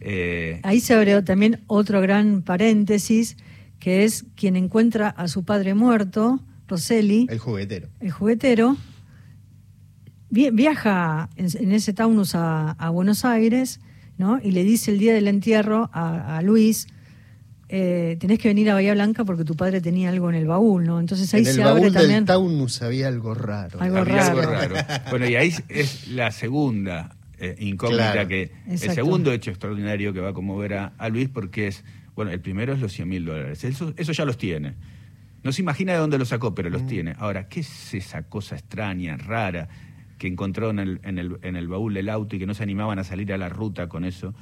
Eh, 0.00 0.60
Ahí 0.62 0.78
se 0.78 0.94
abre 0.94 1.20
también 1.22 1.64
otro 1.66 2.00
gran 2.00 2.42
paréntesis, 2.42 3.36
que 3.80 4.04
es 4.04 4.24
quien 4.36 4.54
encuentra 4.54 5.08
a 5.08 5.26
su 5.26 5.44
padre 5.44 5.74
muerto, 5.74 6.40
Rosselli. 6.68 7.26
El 7.28 7.38
juguetero. 7.38 7.88
El 8.00 8.10
juguetero. 8.10 8.76
Viaja 10.28 11.30
en, 11.36 11.72
ese 11.72 11.92
Taunus 11.92 12.34
a, 12.34 12.90
Buenos 12.92 13.24
Aires, 13.24 13.80
¿no? 14.18 14.40
Y 14.42 14.50
le 14.50 14.64
dice 14.64 14.90
el 14.90 14.98
día 14.98 15.14
del 15.14 15.28
entierro 15.28 15.88
a, 15.92 16.40
Luis, 16.42 16.88
eh, 17.68 18.16
tenés 18.18 18.38
que 18.38 18.48
venir 18.48 18.70
a 18.70 18.74
Bahía 18.74 18.92
Blanca 18.94 19.24
porque 19.24 19.44
tu 19.44 19.54
padre 19.54 19.80
tenía 19.80 20.10
algo 20.10 20.28
en 20.28 20.36
el 20.36 20.46
baúl, 20.46 20.84
¿no? 20.84 21.00
Entonces 21.00 21.32
ahí 21.32 21.40
en 21.40 21.46
se 21.46 21.52
el 21.52 21.60
baúl 21.60 21.78
abre 21.78 21.90
también. 21.92 22.18
Del 22.18 22.24
Taunus 22.26 22.82
había 22.82 23.08
algo 23.08 23.34
raro. 23.34 23.80
Algo 23.80 24.04
raro. 24.04 24.40
Algo 24.40 24.52
raro. 24.52 24.76
bueno, 25.10 25.28
y 25.28 25.36
ahí 25.36 25.54
es 25.68 26.08
la 26.08 26.32
segunda 26.32 27.16
eh, 27.38 27.54
incógnita 27.58 28.26
que 28.26 28.50
el 28.66 28.78
segundo 28.78 29.30
hecho 29.30 29.50
extraordinario 29.50 30.12
que 30.14 30.20
va 30.20 30.30
a 30.30 30.32
conmover 30.32 30.74
a, 30.74 31.08
Luis 31.10 31.28
porque 31.28 31.68
es, 31.68 31.84
bueno, 32.14 32.30
el 32.30 32.40
primero 32.40 32.72
es 32.72 32.80
los 32.80 32.92
100 32.92 33.08
mil 33.08 33.24
dólares, 33.24 33.62
eso, 33.62 33.92
eso 33.96 34.12
ya 34.12 34.24
los 34.24 34.38
tiene. 34.38 34.74
No 35.46 35.52
se 35.52 35.62
imagina 35.62 35.92
de 35.92 35.98
dónde 35.98 36.18
los 36.18 36.30
sacó, 36.30 36.56
pero 36.56 36.70
los 36.70 36.82
mm. 36.82 36.86
tiene. 36.88 37.14
Ahora, 37.18 37.48
¿qué 37.48 37.60
es 37.60 37.94
esa 37.94 38.24
cosa 38.24 38.56
extraña, 38.56 39.16
rara, 39.16 39.68
que 40.18 40.26
encontró 40.26 40.70
en 40.70 40.80
el, 40.80 41.00
en 41.04 41.20
el, 41.20 41.38
en 41.42 41.54
el 41.54 41.68
baúl 41.68 41.94
del 41.94 42.08
auto 42.08 42.34
y 42.34 42.40
que 42.40 42.46
no 42.46 42.54
se 42.54 42.64
animaban 42.64 42.98
a 42.98 43.04
salir 43.04 43.32
a 43.32 43.38
la 43.38 43.48
ruta 43.48 43.88
con 43.88 44.04
eso 44.04 44.34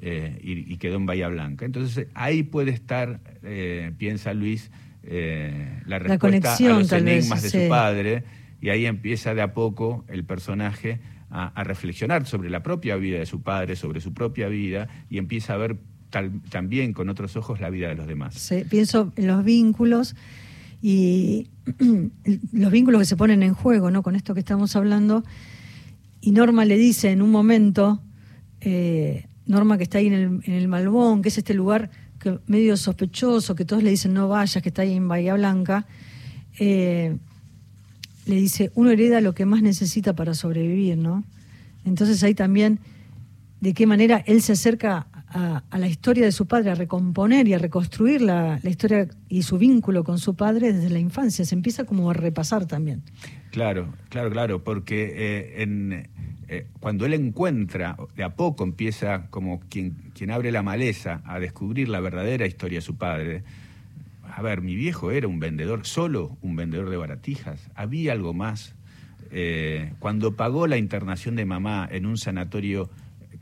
eh, 0.00 0.38
y, 0.40 0.76
quedó 0.76 0.98
en 0.98 1.06
Bahía 1.06 1.26
Blanca? 1.26 1.64
Entonces, 1.64 2.06
ahí 2.14 2.44
puede 2.44 2.70
estar, 2.70 3.18
eh, 3.42 3.90
piensa 3.98 4.34
Luis, 4.34 4.70
la 5.02 5.98
respuesta 5.98 6.54
a 6.54 6.60
los 6.60 6.92
enigmas 6.92 7.42
de 7.42 7.50
su 7.50 7.68
padre, 7.68 8.22
y 8.60 8.68
ahí 8.68 8.86
empieza 8.86 9.34
de 9.34 9.42
a 9.42 9.54
poco 9.54 10.04
el 10.06 10.24
personaje 10.24 11.00
a, 11.28 11.64
reflexionar 11.64 12.24
sobre 12.24 12.50
la 12.50 12.62
propia 12.62 12.94
vida 12.94 13.18
de 13.18 13.26
su 13.26 13.42
padre, 13.42 13.74
sobre 13.74 14.00
su 14.00 14.14
propia 14.14 14.46
vida, 14.46 14.86
y 15.10 15.18
empieza 15.18 15.54
a 15.54 15.56
ver 15.56 15.78
también 16.50 16.92
con 16.92 17.08
otros 17.08 17.34
ojos 17.34 17.60
la 17.60 17.68
vida 17.68 17.88
de 17.88 17.96
los 17.96 18.06
demás. 18.06 18.34
Sí, 18.34 18.64
pienso 18.70 19.12
en 19.16 19.26
los 19.26 19.42
vínculos 19.42 20.14
y 20.82 21.46
los 22.52 22.72
vínculos 22.72 23.00
que 23.00 23.06
se 23.06 23.16
ponen 23.16 23.42
en 23.42 23.54
juego, 23.54 23.90
¿no? 23.90 24.02
Con 24.02 24.16
esto 24.16 24.34
que 24.34 24.40
estamos 24.40 24.74
hablando. 24.74 25.24
Y 26.20 26.32
Norma 26.32 26.64
le 26.64 26.76
dice 26.76 27.10
en 27.10 27.22
un 27.22 27.30
momento, 27.30 28.02
eh, 28.60 29.26
Norma 29.46 29.78
que 29.78 29.84
está 29.84 29.98
ahí 29.98 30.08
en 30.08 30.12
el, 30.12 30.40
en 30.44 30.54
el 30.54 30.68
Malbón, 30.68 31.22
que 31.22 31.28
es 31.28 31.38
este 31.38 31.54
lugar 31.54 31.90
que 32.18 32.38
medio 32.46 32.76
sospechoso, 32.76 33.54
que 33.54 33.64
todos 33.64 33.82
le 33.82 33.90
dicen 33.90 34.12
no 34.12 34.28
vayas, 34.28 34.62
que 34.62 34.68
está 34.68 34.82
ahí 34.82 34.94
en 34.94 35.08
Bahía 35.08 35.34
Blanca, 35.34 35.86
eh, 36.58 37.16
le 38.26 38.36
dice, 38.36 38.70
uno 38.74 38.90
hereda 38.90 39.20
lo 39.20 39.34
que 39.34 39.46
más 39.46 39.62
necesita 39.62 40.14
para 40.14 40.34
sobrevivir, 40.34 40.96
¿no? 40.98 41.24
Entonces 41.84 42.22
ahí 42.22 42.34
también, 42.34 42.78
de 43.60 43.74
qué 43.74 43.86
manera 43.86 44.22
él 44.26 44.42
se 44.42 44.52
acerca 44.52 45.06
a, 45.32 45.78
la 45.78 45.86
historia 45.86 46.24
de 46.24 46.32
su 46.32 46.46
padre, 46.46 46.70
a 46.70 46.74
recomponer 46.74 47.48
y 47.48 47.54
a 47.54 47.58
reconstruir 47.58 48.22
la, 48.22 48.60
historia 48.64 49.08
y 49.28 49.42
su 49.42 49.58
vínculo 49.58 50.04
con 50.04 50.18
su 50.18 50.34
padre 50.34 50.72
desde 50.72 50.90
la 50.90 50.98
infancia. 50.98 51.44
Se 51.44 51.54
empieza 51.54 51.84
como 51.84 52.10
a 52.10 52.14
repasar 52.14 52.66
también. 52.66 53.02
Claro, 53.50 53.92
claro, 54.08 54.30
claro, 54.30 54.64
porque 54.64 55.12
eh, 55.14 55.62
en, 55.62 56.08
eh, 56.48 56.66
cuando 56.80 57.06
él 57.06 57.14
encuentra, 57.14 57.96
de 58.14 58.24
a 58.24 58.34
poco 58.34 58.64
empieza 58.64 59.28
como 59.30 59.60
quien, 59.60 59.96
quien 60.14 60.30
abre 60.30 60.52
la 60.52 60.62
maleza 60.62 61.22
a 61.24 61.38
descubrir 61.38 61.88
la 61.88 62.00
verdadera 62.00 62.46
historia 62.46 62.78
de 62.78 62.82
su 62.82 62.96
padre. 62.96 63.42
A 64.22 64.42
ver, 64.42 64.60
mi 64.60 64.74
viejo 64.74 65.10
era 65.10 65.28
un 65.28 65.40
vendedor, 65.40 65.86
solo 65.86 66.36
un 66.42 66.56
vendedor 66.56 66.90
de 66.90 66.96
baratijas. 66.96 67.70
Había 67.74 68.12
algo 68.12 68.34
más. 68.34 68.74
Eh, 69.30 69.94
cuando 69.98 70.36
pagó 70.36 70.66
la 70.66 70.76
internación 70.76 71.36
de 71.36 71.46
mamá 71.46 71.88
en 71.90 72.04
un 72.04 72.18
sanatorio 72.18 72.90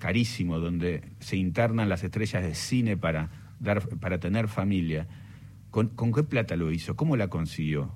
carísimo 0.01 0.59
donde 0.59 1.03
se 1.21 1.37
internan 1.37 1.89
las 1.89 2.03
estrellas 2.03 2.43
de 2.43 2.57
cine 2.57 2.97
para, 2.97 3.31
dar, 3.61 3.87
para 4.01 4.19
tener 4.19 4.49
familia. 4.49 5.07
¿Con, 5.71 6.13
qué 6.13 6.25
plata 6.25 6.57
lo 6.57 6.73
hizo? 6.73 6.97
¿Cómo 6.97 7.17
la 7.17 7.29
consiguió? 7.29 7.95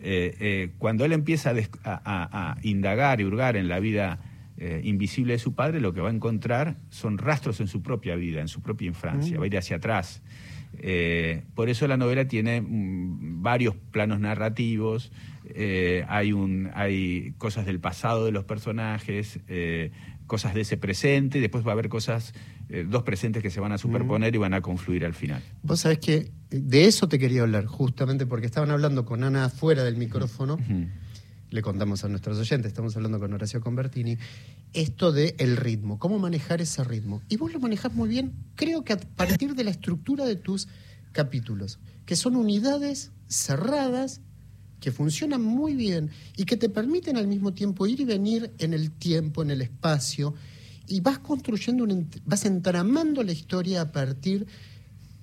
Eh, 0.00 0.36
eh, 0.38 0.70
cuando 0.78 1.04
él 1.04 1.12
empieza 1.12 1.52
a, 1.82 2.56
indagar 2.62 3.20
y 3.20 3.24
hurgar 3.24 3.56
en 3.56 3.66
la 3.66 3.80
vida 3.80 4.20
eh, 4.56 4.82
invisible 4.84 5.32
de 5.32 5.40
su 5.40 5.54
padre, 5.54 5.80
lo 5.80 5.92
que 5.92 6.00
va 6.00 6.10
a 6.10 6.12
encontrar 6.12 6.76
son 6.90 7.18
rastros 7.18 7.60
en 7.60 7.66
su 7.66 7.82
propia 7.82 8.14
vida, 8.14 8.40
en 8.40 8.46
su 8.46 8.62
propia 8.62 8.86
infancia, 8.86 9.36
mm. 9.36 9.40
va 9.40 9.44
a 9.44 9.46
ir 9.48 9.58
hacia 9.58 9.76
atrás. 9.78 10.22
por 11.54 11.68
eso 11.68 11.88
la 11.88 11.96
novela 11.96 12.28
tiene 12.28 12.60
mm, 12.60 13.42
varios 13.42 13.74
planos 13.90 14.20
narrativos, 14.20 15.10
hay, 16.06 16.32
un, 16.32 16.70
hay 16.74 17.32
cosas 17.38 17.66
del 17.66 17.80
pasado 17.80 18.26
de 18.26 18.32
los 18.32 18.44
personajes, 18.44 19.40
cosas 20.28 20.54
de 20.54 20.60
ese 20.60 20.76
presente 20.76 21.38
y 21.38 21.40
después 21.40 21.66
va 21.66 21.70
a 21.70 21.72
haber 21.72 21.88
cosas, 21.88 22.34
eh, 22.68 22.86
dos 22.88 23.02
presentes 23.02 23.42
que 23.42 23.50
se 23.50 23.58
van 23.58 23.72
a 23.72 23.78
superponer 23.78 24.32
y 24.32 24.38
van 24.38 24.54
a 24.54 24.60
confluir 24.60 25.04
al 25.04 25.14
final. 25.14 25.42
Vos 25.64 25.80
sabés 25.80 25.98
que 25.98 26.14
eh, 26.14 26.30
de 26.50 26.84
eso 26.84 27.08
te 27.08 27.18
quería 27.18 27.42
hablar, 27.42 27.66
justamente 27.66 28.26
porque 28.26 28.46
estaban 28.46 28.70
hablando 28.70 29.04
con 29.04 29.24
Ana 29.24 29.48
fuera 29.48 29.82
del 29.82 29.96
micrófono. 29.96 30.58
Le 31.50 31.62
contamos 31.62 32.04
a 32.04 32.08
nuestros 32.08 32.38
oyentes, 32.38 32.68
estamos 32.68 32.94
hablando 32.94 33.18
con 33.18 33.32
Horacio 33.32 33.62
Convertini, 33.62 34.18
esto 34.74 35.12
de 35.12 35.34
el 35.38 35.56
ritmo, 35.56 35.98
cómo 35.98 36.18
manejar 36.18 36.60
ese 36.60 36.84
ritmo. 36.84 37.22
Y 37.30 37.38
vos 37.38 37.52
lo 37.52 37.58
manejás 37.58 37.94
muy 37.94 38.08
bien, 38.08 38.34
creo 38.54 38.84
que 38.84 38.92
a 38.92 38.98
partir 38.98 39.54
de 39.54 39.64
la 39.64 39.70
estructura 39.70 40.26
de 40.26 40.36
tus 40.36 40.68
capítulos, 41.12 41.80
que 42.04 42.16
son 42.16 42.36
unidades 42.36 43.12
cerradas 43.28 44.20
que 44.80 44.92
funcionan 44.92 45.42
muy 45.42 45.74
bien 45.74 46.10
y 46.36 46.44
que 46.44 46.56
te 46.56 46.68
permiten 46.68 47.16
al 47.16 47.26
mismo 47.26 47.52
tiempo 47.52 47.86
ir 47.86 48.00
y 48.00 48.04
venir 48.04 48.52
en 48.58 48.74
el 48.74 48.90
tiempo, 48.90 49.42
en 49.42 49.50
el 49.50 49.62
espacio, 49.62 50.34
y 50.86 51.00
vas 51.00 51.18
construyendo, 51.18 51.84
un, 51.84 52.08
vas 52.24 52.44
entramando 52.44 53.22
la 53.22 53.32
historia 53.32 53.82
a 53.82 53.92
partir 53.92 54.46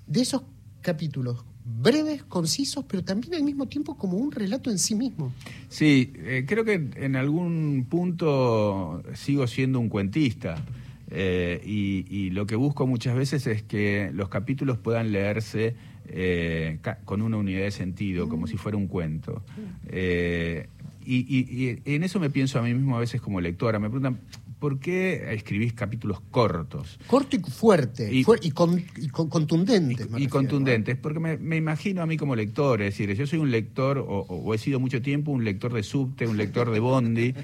de 0.07 0.21
esos 0.21 0.43
capítulos 0.81 1.43
breves, 1.65 2.23
concisos, 2.23 2.85
pero 2.87 3.03
también 3.03 3.33
al 3.33 3.43
mismo 3.43 3.67
tiempo 3.67 3.97
como 3.97 4.17
un 4.17 4.31
relato 4.31 4.69
en 4.69 4.77
sí 4.77 4.93
mismo. 4.93 5.33
Sí, 5.67 6.13
eh, 6.17 6.45
creo 6.47 6.63
que 6.63 6.73
en 6.95 7.15
algún 7.15 7.87
punto 7.89 9.01
sigo 9.15 9.47
siendo 9.47 9.79
un 9.79 9.89
cuentista. 9.89 10.63
Eh, 11.11 11.61
y, 11.63 12.29
lo 12.31 12.45
que 12.45 12.55
busco 12.55 12.87
muchas 12.87 13.15
veces 13.15 13.47
es 13.47 13.63
que 13.63 14.11
los 14.13 14.29
capítulos 14.29 14.77
puedan 14.77 15.11
leerse 15.11 15.75
eh, 16.07 16.79
con 17.05 17.21
una 17.21 17.37
unidad 17.37 17.61
de 17.61 17.71
sentido, 17.71 18.29
como 18.29 18.47
si 18.47 18.57
fuera 18.57 18.77
un 18.77 18.87
cuento. 18.87 19.43
Eh, 19.87 20.67
y, 21.05 21.77
en 21.85 22.03
eso 22.03 22.19
me 22.19 22.29
pienso 22.29 22.59
a 22.59 22.63
mí 22.63 22.73
mismo 22.73 22.97
a 22.97 22.99
veces 22.99 23.21
como 23.21 23.39
lectora. 23.39 23.79
Me 23.79 23.89
preguntan, 23.89 24.19
¿por 24.59 24.79
qué 24.79 25.33
escribís 25.33 25.73
capítulos 25.73 26.21
cortos? 26.31 26.99
Corto 27.07 27.35
y 27.35 27.39
fuerte, 27.39 28.09
y, 28.11 28.23
contundente. 28.23 30.07
Y, 30.17 30.27
contundentes, 30.27 30.97
porque 30.97 31.19
me, 31.19 31.55
imagino 31.55 32.01
a 32.01 32.05
mí 32.05 32.17
como 32.17 32.35
lector, 32.35 32.81
es 32.81 32.97
decir, 32.97 33.13
yo 33.15 33.27
soy 33.27 33.39
un 33.39 33.51
lector, 33.51 34.03
o, 34.07 34.53
he 34.53 34.57
sido 34.57 34.79
mucho 34.79 35.01
tiempo 35.01 35.31
un 35.31 35.43
lector 35.43 35.73
de 35.73 35.83
subte, 35.83 36.27
un 36.27 36.37
lector 36.37 36.71
de 36.71 36.79
bondi. 36.79 37.33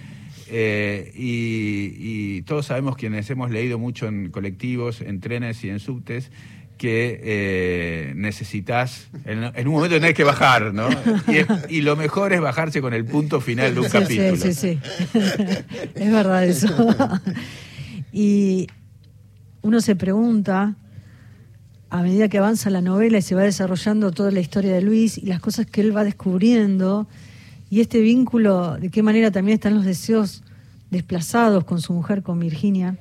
Eh, 0.53 1.13
y, 1.15 2.41
todos 2.41 2.65
sabemos 2.65 2.97
quienes 2.97 3.29
hemos 3.29 3.51
leído 3.51 3.79
mucho 3.79 4.07
en 4.07 4.31
colectivos, 4.31 4.99
en 4.99 5.21
trenes 5.21 5.63
y 5.63 5.69
en 5.69 5.79
subtes, 5.79 6.29
que 6.81 7.21
eh, 7.23 8.13
necesitas, 8.15 9.07
en, 9.25 9.67
un 9.67 9.73
momento 9.75 9.97
tenés 9.97 10.15
que 10.15 10.23
bajar, 10.23 10.73
¿no? 10.73 10.89
Y, 11.69 11.81
lo 11.81 11.95
mejor 11.95 12.33
es 12.33 12.41
bajarse 12.41 12.81
con 12.81 12.95
el 12.95 13.05
punto 13.05 13.39
final 13.39 13.75
de 13.75 13.81
un 13.81 13.88
capítulo. 13.88 14.35
Sí, 14.35 14.51
sí, 14.51 14.53
sí. 14.53 14.79
es 15.93 16.11
verdad 16.11 16.43
eso. 16.43 16.75
y 18.11 18.65
uno 19.61 19.79
se 19.79 19.95
pregunta, 19.95 20.75
a 21.91 22.01
medida 22.01 22.29
que 22.29 22.39
avanza 22.39 22.71
la 22.71 22.81
novela 22.81 23.19
y 23.19 23.21
se 23.21 23.35
va 23.35 23.43
desarrollando 23.43 24.11
toda 24.11 24.31
la 24.31 24.39
historia 24.39 24.73
de 24.73 24.81
Luis 24.81 25.19
y 25.19 25.27
las 25.27 25.39
cosas 25.39 25.67
que 25.67 25.81
él 25.81 25.95
va 25.95 26.03
descubriendo, 26.03 27.07
y 27.69 27.81
este 27.81 28.01
vínculo, 28.01 28.77
de 28.77 28.89
qué 28.89 29.03
manera 29.03 29.29
también 29.29 29.53
están 29.53 29.75
los 29.75 29.85
deseos 29.85 30.41
desplazados 30.89 31.63
con 31.63 31.79
su 31.79 31.93
mujer, 31.93 32.23
con 32.23 32.39
Virginia, 32.39 32.97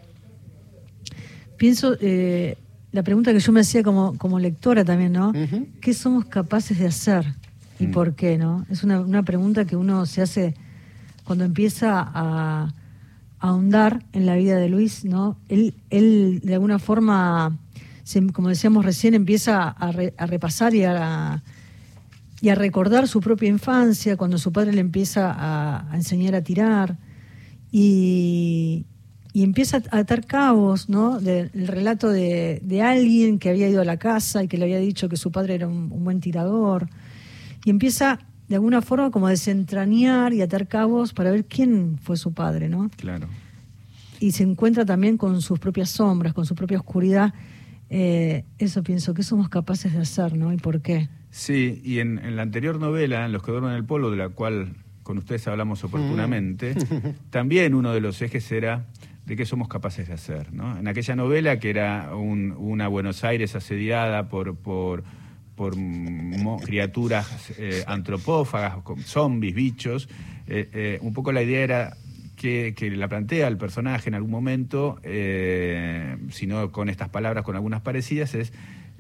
pienso... 1.57 1.97
Eh, 1.99 2.59
la 2.93 3.03
pregunta 3.03 3.33
que 3.33 3.41
yo 3.41 3.53
me 3.53 3.61
hacía 3.61 3.83
como, 3.83 4.17
como 4.19 4.39
lectora 4.39 4.85
también, 4.85 5.13
¿no? 5.13 5.33
¿Qué 5.81 5.95
somos 5.95 6.25
capaces 6.25 6.79
de 6.79 6.87
hacer 6.87 7.25
y 7.79 7.87
mm. 7.87 7.91
por 7.93 8.15
qué, 8.15 8.37
no? 8.37 8.67
Es 8.69 8.83
una, 8.83 9.01
una, 9.01 9.23
pregunta 9.23 9.65
que 9.65 9.77
uno 9.77 10.07
se 10.07 10.23
hace 10.23 10.55
cuando 11.25 11.45
empieza 11.45 12.01
a, 12.01 12.75
ahondar 13.39 14.05
en 14.13 14.27
la 14.27 14.35
vida 14.35 14.57
de 14.57 14.69
Luis, 14.69 15.05
¿no? 15.05 15.39
Él, 15.49 15.75
él 15.89 16.41
de 16.45 16.55
alguna 16.55 16.79
forma, 16.79 17.57
como 18.33 18.49
decíamos 18.49 18.85
recién, 18.85 19.15
empieza 19.15 19.63
a, 19.63 19.93
a 20.19 20.27
repasar 20.27 20.75
y 20.75 20.85
a, 20.85 21.43
y 22.43 22.49
a 22.49 22.55
recordar 22.55 23.09
su 23.09 23.21
propia 23.21 23.49
infancia, 23.49 24.17
cuando 24.17 24.37
su 24.37 24.53
padre 24.53 24.73
le 24.73 24.81
empieza 24.81 25.31
a, 25.31 25.91
a 25.91 25.97
enseñar 25.97 26.35
a 26.35 26.43
tirar. 26.43 26.99
Y, 27.73 28.85
y 29.33 29.45
empieza 29.45 29.83
a 29.91 29.99
atar 29.99 30.27
cabos, 30.27 30.89
¿no? 30.89 31.21
Del 31.21 31.51
relato 31.53 32.09
de, 32.09 32.83
alguien 32.83 33.39
que 33.39 33.49
había 33.49 33.69
ido 33.69 33.81
a 33.81 33.85
la 33.85 33.97
casa 33.97 34.43
y 34.43 34.49
que 34.49 34.57
le 34.57 34.65
había 34.65 34.79
dicho 34.79 35.09
que 35.09 35.17
su 35.17 35.31
padre 35.31 35.55
era 35.55 35.69
un, 35.69 35.89
buen 35.89 36.21
tirador. 36.21 36.89
Y 37.65 37.71
empieza 37.71 38.19
de 38.49 38.57
alguna 38.57 38.83
forma 38.83 39.11
como 39.11 39.29
a 39.29 39.31
desentrañar 39.31 40.33
y 40.33 40.43
atar 40.43 40.67
cabos 40.67 41.13
para 41.13 41.31
ver 41.31 41.45
quién 41.45 41.99
fue 42.03 42.17
su 42.17 42.33
padre, 42.33 42.69
¿no? 42.69 42.91
Claro. 42.97 43.29
Y 44.19 44.33
se 44.33 44.43
encuentra 44.43 44.85
también 44.85 45.17
con 45.17 45.41
sus 45.41 45.59
propias 45.59 45.91
sombras, 45.91 46.35
con 46.35 46.45
su 46.45 46.55
propia 46.57 46.79
oscuridad. 46.79 47.33
Eh, 47.89 48.45
eso 48.59 48.83
pienso, 48.83 49.15
¿qué 49.15 49.23
somos 49.23 49.49
capaces 49.49 49.93
de 49.93 50.01
hacer, 50.01 50.37
¿no? 50.37 50.53
¿Y 50.53 50.57
por 50.57 50.81
qué? 50.81 51.09
Sí, 51.31 51.81
y 51.85 52.01
en, 52.01 52.19
en 52.19 52.35
la 52.35 52.43
anterior 52.43 52.81
novela, 52.81 53.25
en 53.25 53.33
Los 53.33 53.45
que 53.45 53.53
duermen 53.53 53.71
en 53.71 53.77
el 53.77 53.85
polvo, 53.85 54.11
de 54.11 54.17
la 54.17 54.31
cual 54.31 54.75
con 55.05 55.19
ustedes 55.19 55.47
hablamos 55.49 55.85
oportunamente, 55.85 56.75
mm. 56.75 57.31
también 57.31 57.75
uno 57.75 57.93
de 57.93 58.01
los 58.01 58.21
ejes 58.23 58.51
era 58.53 58.87
de 59.31 59.37
qué 59.37 59.47
somos 59.47 59.69
capaces 59.69 60.09
de 60.09 60.15
hacer. 60.15 60.53
¿no? 60.53 60.77
En 60.77 60.89
aquella 60.89 61.15
novela, 61.15 61.61
que 61.61 61.71
era 61.71 62.17
una 62.17 62.89
Buenos 62.89 63.23
Aires 63.23 63.55
asediada 63.55 64.29
por, 64.29 64.57
por, 64.57 65.05
criaturas 66.65 67.53
eh, 67.57 67.85
antropófagas, 67.87 68.79
zombies, 69.05 69.55
bichos, 69.55 70.09
eh, 70.49 70.69
eh, 70.73 70.99
un 71.03 71.15
poco 71.15 71.31
la 71.31 71.43
idea 71.45 71.61
era 71.61 71.97
que, 72.35 72.75
que, 72.77 72.91
la 72.91 73.07
plantea 73.07 73.47
el 73.47 73.57
personaje 73.57 74.09
en 74.09 74.17
algún 74.17 74.33
momento, 74.33 74.99
si 75.05 76.49
no 76.49 76.73
con 76.73 76.89
estas 76.89 77.11
palabras, 77.11 77.45
con 77.45 77.55
algunas 77.55 77.83
parecidas, 77.83 78.35
es 78.35 78.53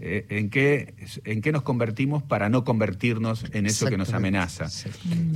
eh, 0.02 0.24
en, 0.30 0.48
qué, 0.48 0.94
en 1.24 1.42
qué 1.42 1.52
nos 1.52 1.62
convertimos 1.62 2.22
para 2.22 2.48
no 2.48 2.64
convertirnos 2.64 3.44
en 3.52 3.66
eso 3.66 3.86
que 3.86 3.98
nos 3.98 4.14
amenaza. 4.14 4.66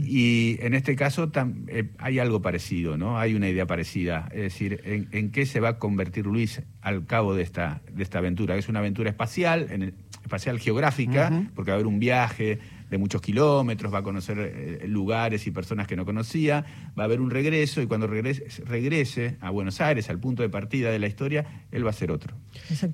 Y 0.02 0.56
en 0.60 0.72
este 0.72 0.96
caso 0.96 1.30
eh, 1.68 1.90
hay 1.98 2.18
algo 2.18 2.40
parecido, 2.40 2.96
¿no? 2.96 3.18
Hay 3.18 3.34
una 3.34 3.48
idea 3.48 3.66
parecida. 3.66 4.26
Es 4.32 4.42
decir, 4.42 4.80
en, 4.84 5.30
qué 5.32 5.44
se 5.44 5.60
va 5.60 5.68
a 5.68 5.78
convertir 5.78 6.24
Luis 6.24 6.62
al 6.80 7.04
cabo 7.04 7.34
de 7.34 7.42
esta, 7.42 7.82
de 7.92 8.02
esta 8.02 8.18
aventura, 8.18 8.56
es 8.56 8.70
una 8.70 8.78
aventura 8.78 9.10
espacial, 9.10 9.66
en 9.70 9.94
espacial 10.22 10.58
geográfica, 10.58 11.30
porque 11.54 11.70
va 11.70 11.74
a 11.74 11.76
haber 11.76 11.86
un 11.86 11.98
viaje, 11.98 12.58
de 12.90 12.98
muchos 12.98 13.20
kilómetros, 13.20 13.92
va 13.92 13.98
a 13.98 14.02
conocer 14.02 14.38
eh, 14.38 14.86
lugares 14.86 15.46
y 15.46 15.50
personas 15.50 15.86
que 15.86 15.96
no 15.96 16.04
conocía, 16.04 16.64
va 16.98 17.04
a 17.04 17.06
haber 17.06 17.20
un 17.20 17.30
regreso 17.30 17.80
y 17.82 17.86
cuando 17.86 18.06
regrese, 18.06 18.46
regrese, 18.64 19.36
a 19.40 19.50
Buenos 19.50 19.80
Aires, 19.80 20.10
al 20.10 20.18
punto 20.18 20.42
de 20.42 20.48
partida 20.48 20.90
de 20.90 20.98
la 20.98 21.06
historia, 21.06 21.66
él 21.72 21.86
va 21.86 21.90
a 21.90 21.94
ser 21.94 22.10
otro. 22.10 22.36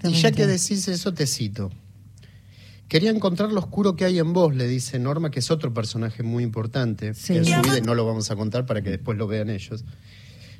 Y 0.05 0.13
ya 0.13 0.33
que 0.33 0.47
decís 0.47 0.89
eso, 0.89 1.13
te 1.13 1.27
cito. 1.27 1.71
Quería 2.91 3.11
encontrar 3.11 3.53
lo 3.53 3.61
oscuro 3.61 3.95
que 3.95 4.05
hay 4.05 4.19
en 4.19 4.33
vos, 4.33 4.53
le 4.57 4.67
dice 4.67 4.99
Norma, 4.99 5.31
que 5.31 5.39
es 5.39 5.53
otro 5.53 5.73
personaje 5.73 6.25
muy 6.25 6.43
importante 6.43 7.07
en 7.07 7.15
su 7.15 7.33
vida, 7.63 7.79
y 7.79 7.83
no 7.83 7.95
lo 7.95 8.05
vamos 8.05 8.33
a 8.33 8.37
contar 8.37 8.67
para 8.67 8.83
que 8.83 8.91
después 8.91 9.17
lo 9.17 9.29
vean 9.29 9.49
ellos. 9.49 9.85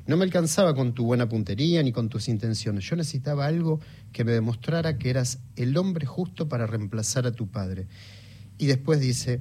no 0.07 0.15
me 0.15 0.23
alcanzaba 0.23 0.73
con 0.73 0.93
tu 0.93 1.03
buena 1.03 1.27
puntería 1.27 1.83
ni 1.83 1.91
con 1.91 2.07
tus 2.07 2.29
intenciones. 2.29 2.85
Yo 2.85 2.95
necesitaba 2.95 3.47
algo 3.47 3.81
que 4.13 4.23
me 4.23 4.31
demostrara 4.31 4.97
que 4.97 5.09
eras 5.09 5.39
el 5.57 5.75
hombre 5.75 6.05
justo 6.05 6.47
para 6.47 6.67
reemplazar 6.67 7.27
a 7.27 7.33
tu 7.33 7.49
padre. 7.49 7.87
Y 8.61 8.67
después 8.67 8.99
dice, 8.99 9.39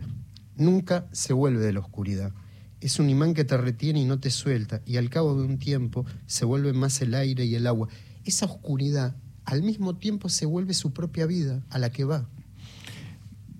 nunca 0.57 1.07
se 1.13 1.35
vuelve 1.35 1.61
de 1.61 1.75
la 1.75 1.81
oscuridad. 1.81 2.33
Es 2.81 2.99
un 2.99 3.11
imán 3.11 3.35
que 3.35 3.45
te 3.45 3.59
retiene 3.59 4.01
y 4.01 4.07
no 4.07 4.19
te 4.19 4.31
suelta, 4.31 4.81
y 4.87 4.97
al 4.97 5.11
cabo 5.11 5.39
de 5.39 5.47
un 5.47 5.59
tiempo 5.59 6.07
se 6.25 6.47
vuelve 6.47 6.73
más 6.73 7.03
el 7.03 7.13
aire 7.15 7.45
y 7.45 7.55
el 7.55 7.67
agua. 7.67 7.89
Esa 8.25 8.47
oscuridad 8.47 9.15
al 9.45 9.63
mismo 9.63 9.95
tiempo 9.97 10.31
se 10.31 10.47
vuelve 10.47 10.73
su 10.73 10.95
propia 10.95 11.27
vida, 11.27 11.63
a 11.69 11.79
la 11.79 11.93
que 11.93 12.05
va. 12.05 12.31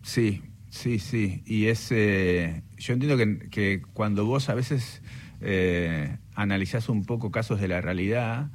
Sí, 0.03 0.41
sí, 0.71 0.99
sí. 0.99 1.43
Y 1.45 1.67
es, 1.67 1.89
eh, 1.91 2.63
yo 2.79 2.95
entiendo 2.95 3.19
que, 3.51 3.83
cuando 3.93 4.25
vos 4.25 4.49
a 4.49 4.55
veces 4.55 5.03
eh, 5.43 6.17
analizás 6.35 6.89
un 6.89 7.05
poco 7.05 7.31
casos 7.31 7.61
de 7.61 7.69
la 7.69 7.83
realidad, 7.83 8.51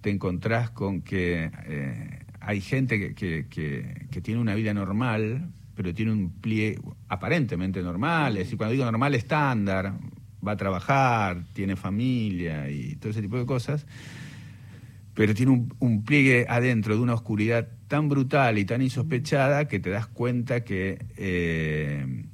te 0.00 0.10
encontrás 0.10 0.70
con 0.70 1.02
que 1.02 1.52
eh, 1.68 2.24
hay 2.40 2.60
gente 2.60 3.14
que, 3.14 3.46
que, 3.48 4.20
tiene 4.22 4.40
una 4.40 4.56
vida 4.56 4.74
normal, 4.74 5.52
pero 5.78 5.94
tiene 5.94 6.10
un 6.10 6.32
pliegue 6.32 6.80
aparentemente 7.06 7.80
normal, 7.82 8.36
es 8.36 8.46
decir, 8.46 8.58
cuando 8.58 8.72
digo 8.72 8.84
normal, 8.84 9.14
estándar, 9.14 9.94
va 10.44 10.52
a 10.52 10.56
trabajar, 10.56 11.44
tiene 11.52 11.76
familia 11.76 12.68
y 12.68 12.96
todo 12.96 13.12
ese 13.12 13.22
tipo 13.22 13.38
de 13.38 13.46
cosas, 13.46 13.86
pero 15.14 15.34
tiene 15.34 15.68
un, 15.78 16.02
pliegue 16.02 16.46
adentro 16.48 16.96
de 16.96 17.00
una 17.00 17.14
oscuridad 17.14 17.68
tan 17.86 18.08
brutal 18.08 18.58
y 18.58 18.64
tan 18.64 18.82
insospechada 18.82 19.68
que 19.68 19.78
te 19.78 19.90
das 19.90 20.08
cuenta 20.08 20.64
que, 20.64 20.98
eh, 21.16 22.24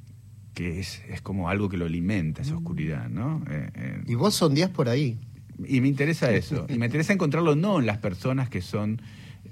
que 0.55 0.81
es, 0.81 1.03
como 1.23 1.51
algo 1.51 1.69
que 1.69 1.77
lo 1.77 1.85
alimenta, 1.85 2.41
esa 2.41 2.57
oscuridad, 2.57 3.11
¿no? 3.11 3.45
Eh, 3.51 3.69
eh, 3.75 4.03
y 4.07 4.15
vos 4.15 4.35
sondías 4.35 4.71
por 4.71 4.89
ahí. 4.89 5.19
Y 5.69 5.83
me 5.83 5.89
interesa 5.89 6.33
eso, 6.33 6.65
y 6.71 6.79
me 6.79 6.87
interesa 6.87 7.13
encontrarlo 7.13 7.57
no 7.57 7.79
en 7.79 7.85
las 7.85 7.99
personas 7.99 8.49
que 8.49 8.63
son 8.63 9.03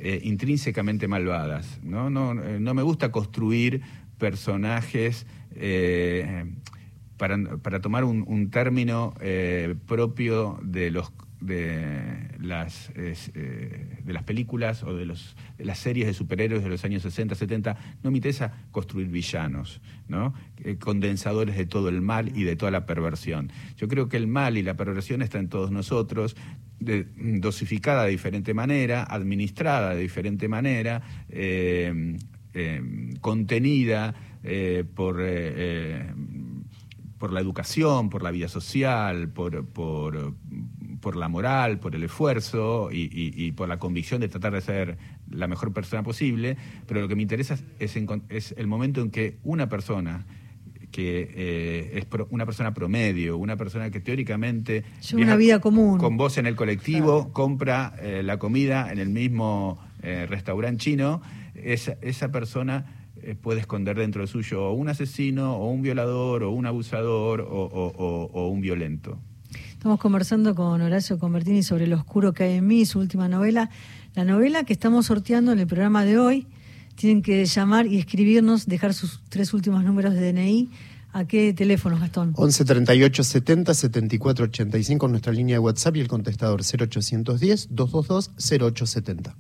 eh, 0.05 0.21
intrínsecamente 0.25 1.07
malvadas. 1.07 1.79
¿no? 1.85 2.11
No, 2.11 2.33
eh, 2.33 2.59
no 2.59 2.75
me 2.75 2.83
gusta 2.83 3.13
construir 3.13 3.83
personajes 4.19 5.29
eh, 5.55 6.45
para, 7.17 7.39
para, 7.59 7.81
tomar 7.81 8.03
un, 8.03 8.51
término 8.51 9.15
propio 9.87 10.59
de 10.65 10.91
los 10.91 11.13
de 11.41 12.37
las 12.41 12.93
de 12.95 14.13
las 14.13 14.25
películas 14.25 14.83
o 14.83 14.93
de, 14.93 15.07
los, 15.07 15.37
las 15.59 15.79
series 15.79 16.09
de 16.09 16.15
superhéroes 16.15 16.65
de 16.65 16.71
los 16.71 16.85
años 16.85 17.03
60, 17.03 17.37
70, 17.37 17.77
no 18.03 18.11
me 18.11 18.19
interesa 18.19 18.53
construir 18.73 19.07
villanos, 19.07 19.81
¿no? 20.09 20.35
condensadores 20.81 21.57
de 21.57 21.67
todo 21.67 21.89
el 21.89 22.01
mal 22.01 22.37
y 22.37 22.43
de 22.43 22.57
toda 22.57 22.73
la 22.73 22.87
perversión. 22.87 23.53
Yo 23.77 23.87
creo 23.87 24.09
que 24.09 24.17
el 24.17 24.27
mal 24.27 24.57
y 24.57 24.63
la 24.63 24.75
perversión 24.75 25.23
están 25.23 25.43
en 25.43 25.49
todos 25.49 25.71
nosotros 25.71 26.37
dosificada 27.41 28.05
de 28.05 28.11
diferente 28.11 28.55
manera, 28.55 29.05
administrada 29.05 29.95
de 29.95 30.03
diferente 30.03 30.49
manera, 30.49 31.03
eh, 31.29 32.17
eh, 32.55 32.83
contenida 33.21 34.15
eh, 34.45 34.85
por, 34.95 35.17
por 37.19 37.33
la 37.33 37.41
educación, 37.41 38.11
por 38.11 38.23
la 38.23 38.31
vida 38.31 38.49
social, 38.49 39.29
por, 39.29 39.65
por, 39.67 40.35
por 41.01 41.17
la 41.17 41.29
moral, 41.29 41.79
por 41.79 41.95
el 41.95 42.05
esfuerzo 42.05 42.89
y, 42.93 43.53
por 43.53 43.69
la 43.69 43.79
convicción 43.79 44.21
de 44.21 44.29
tratar 44.29 44.53
de 44.53 44.61
ser 44.61 44.99
la 45.31 45.47
mejor 45.49 45.73
persona 45.73 46.03
posible, 46.03 46.57
pero 46.87 47.01
lo 47.01 47.09
que 47.09 47.17
me 47.17 47.23
interesa 47.23 47.59
es, 47.79 47.97
es 48.29 48.55
el 48.57 48.67
momento 48.67 49.01
en 49.01 49.11
que 49.11 49.39
una 49.43 49.69
persona 49.69 50.27
que 50.93 51.29
eh, 51.35 51.99
es 51.99 52.07
una 52.31 52.47
persona 52.47 52.73
promedio, 52.73 53.37
una 53.39 53.57
persona 53.57 53.91
que 53.91 53.99
teóricamente... 53.99 54.85
una 55.15 55.35
vida 55.35 55.59
común. 55.59 55.99
Con 55.99 56.17
vos 56.17 56.39
en 56.39 56.47
el 56.47 56.55
colectivo, 56.55 57.33
compra 57.33 57.95
eh, 58.01 58.23
la 58.23 58.39
comida 58.39 58.93
en 58.93 58.99
el 58.99 59.09
mismo 59.09 59.81
eh, 60.03 60.27
restaurante 60.29 60.85
chino, 60.85 61.23
esa, 61.55 61.97
esa 62.03 62.31
persona 62.31 62.99
puede 63.41 63.61
esconder 63.61 63.97
dentro 63.97 64.23
de 64.23 64.27
suyo 64.27 64.65
o 64.65 64.73
un 64.73 64.89
asesino, 64.89 65.57
o 65.57 65.71
un 65.71 65.81
violador, 65.81 66.43
o 66.43 66.51
un 66.51 66.67
abusador, 66.67 67.47
o, 67.49 68.49
un 68.49 68.61
violento. 68.61 69.17
Estamos 69.71 70.01
conversando 70.01 70.57
con 70.57 70.81
Horacio 70.83 71.21
Convertini 71.21 71.63
sobre 71.63 71.87
Lo 71.87 71.97
oscuro 71.97 72.33
que 72.33 72.43
hay 72.43 72.57
en 72.57 72.67
mí, 72.67 72.85
su 72.85 72.99
última 72.99 73.29
novela. 73.29 73.71
La 74.17 74.25
novela 74.25 74.65
que 74.65 74.73
estamos 74.73 75.07
sorteando 75.07 75.53
en 75.53 75.61
el 75.61 75.69
programa 75.69 76.05
de 76.05 76.19
hoy 76.19 76.49
tienen 76.95 77.23
que 77.23 77.45
llamar 77.45 77.87
y 77.87 77.99
escribirnos, 77.99 78.67
dejar 78.67 78.95
sus 78.95 79.21
tres 79.29 79.53
últimos 79.55 79.85
números 79.85 80.15
de 80.15 80.33
DNI. 80.33 80.71
¿A 81.15 81.27
qué 81.27 81.53
teléfono, 81.53 81.99
Gastón? 81.99 82.33
11 82.37 82.65
38 82.65 83.23
70 83.25 83.75
74 83.75 84.45
85 84.47 85.09
nuestra 85.09 85.33
línea 85.33 85.57
de 85.57 85.59
WhatsApp 85.59 85.97
y 85.97 86.01
el 86.01 86.09
contestador 86.09 86.63
0810 86.63 87.69
222 87.71 88.31
0870. 88.39 89.37